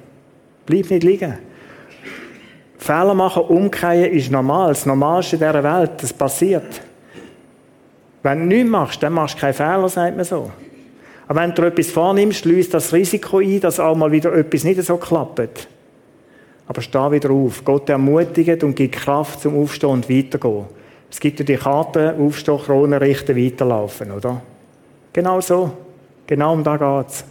Bleib 0.65 0.89
nicht 0.89 1.03
liegen. 1.03 1.37
Fehler 2.77 3.13
machen, 3.13 3.43
umkehren 3.43 4.11
ist 4.11 4.31
normal. 4.31 4.69
Das 4.69 4.85
Normalste 4.85 5.37
in 5.37 5.41
dieser 5.41 5.63
Welt. 5.63 5.91
Das 5.97 6.13
passiert. 6.13 6.81
Wenn 8.23 8.41
du 8.41 8.55
nichts 8.55 8.69
machst, 8.69 9.03
dann 9.03 9.13
machst 9.13 9.35
du 9.35 9.39
keinen 9.41 9.53
Fehler, 9.53 9.89
sagt 9.89 10.15
man 10.15 10.25
so. 10.25 10.51
Aber 11.27 11.41
wenn 11.41 11.53
du 11.53 11.63
etwas 11.63 11.91
vornimmst, 11.91 12.45
löst 12.45 12.73
das 12.73 12.93
Risiko 12.93 13.39
ein, 13.39 13.59
dass 13.59 13.79
auch 13.79 13.95
mal 13.95 14.11
wieder 14.11 14.33
etwas 14.33 14.63
nicht 14.63 14.81
so 14.83 14.97
klappt. 14.97 15.67
Aber 16.67 16.81
steh 16.81 17.11
wieder 17.11 17.31
auf. 17.31 17.63
Gott 17.63 17.89
ermutigt 17.89 18.63
und 18.63 18.75
gibt 18.75 18.95
Kraft 18.95 19.41
zum 19.41 19.59
Aufstehen 19.59 19.89
und 19.89 20.09
weitergehen. 20.09 20.65
Es 21.09 21.19
gibt 21.19 21.39
ja 21.39 21.45
die 21.45 21.55
Karte, 21.55 22.15
Aufstehen, 22.19 22.59
Krone 22.59 22.99
richten, 22.99 23.35
weiterlaufen, 23.35 24.11
oder? 24.11 24.41
Genau 25.13 25.39
so. 25.39 25.71
Genau 26.27 26.53
um 26.53 26.63
da 26.63 26.77
geht's. 26.77 27.25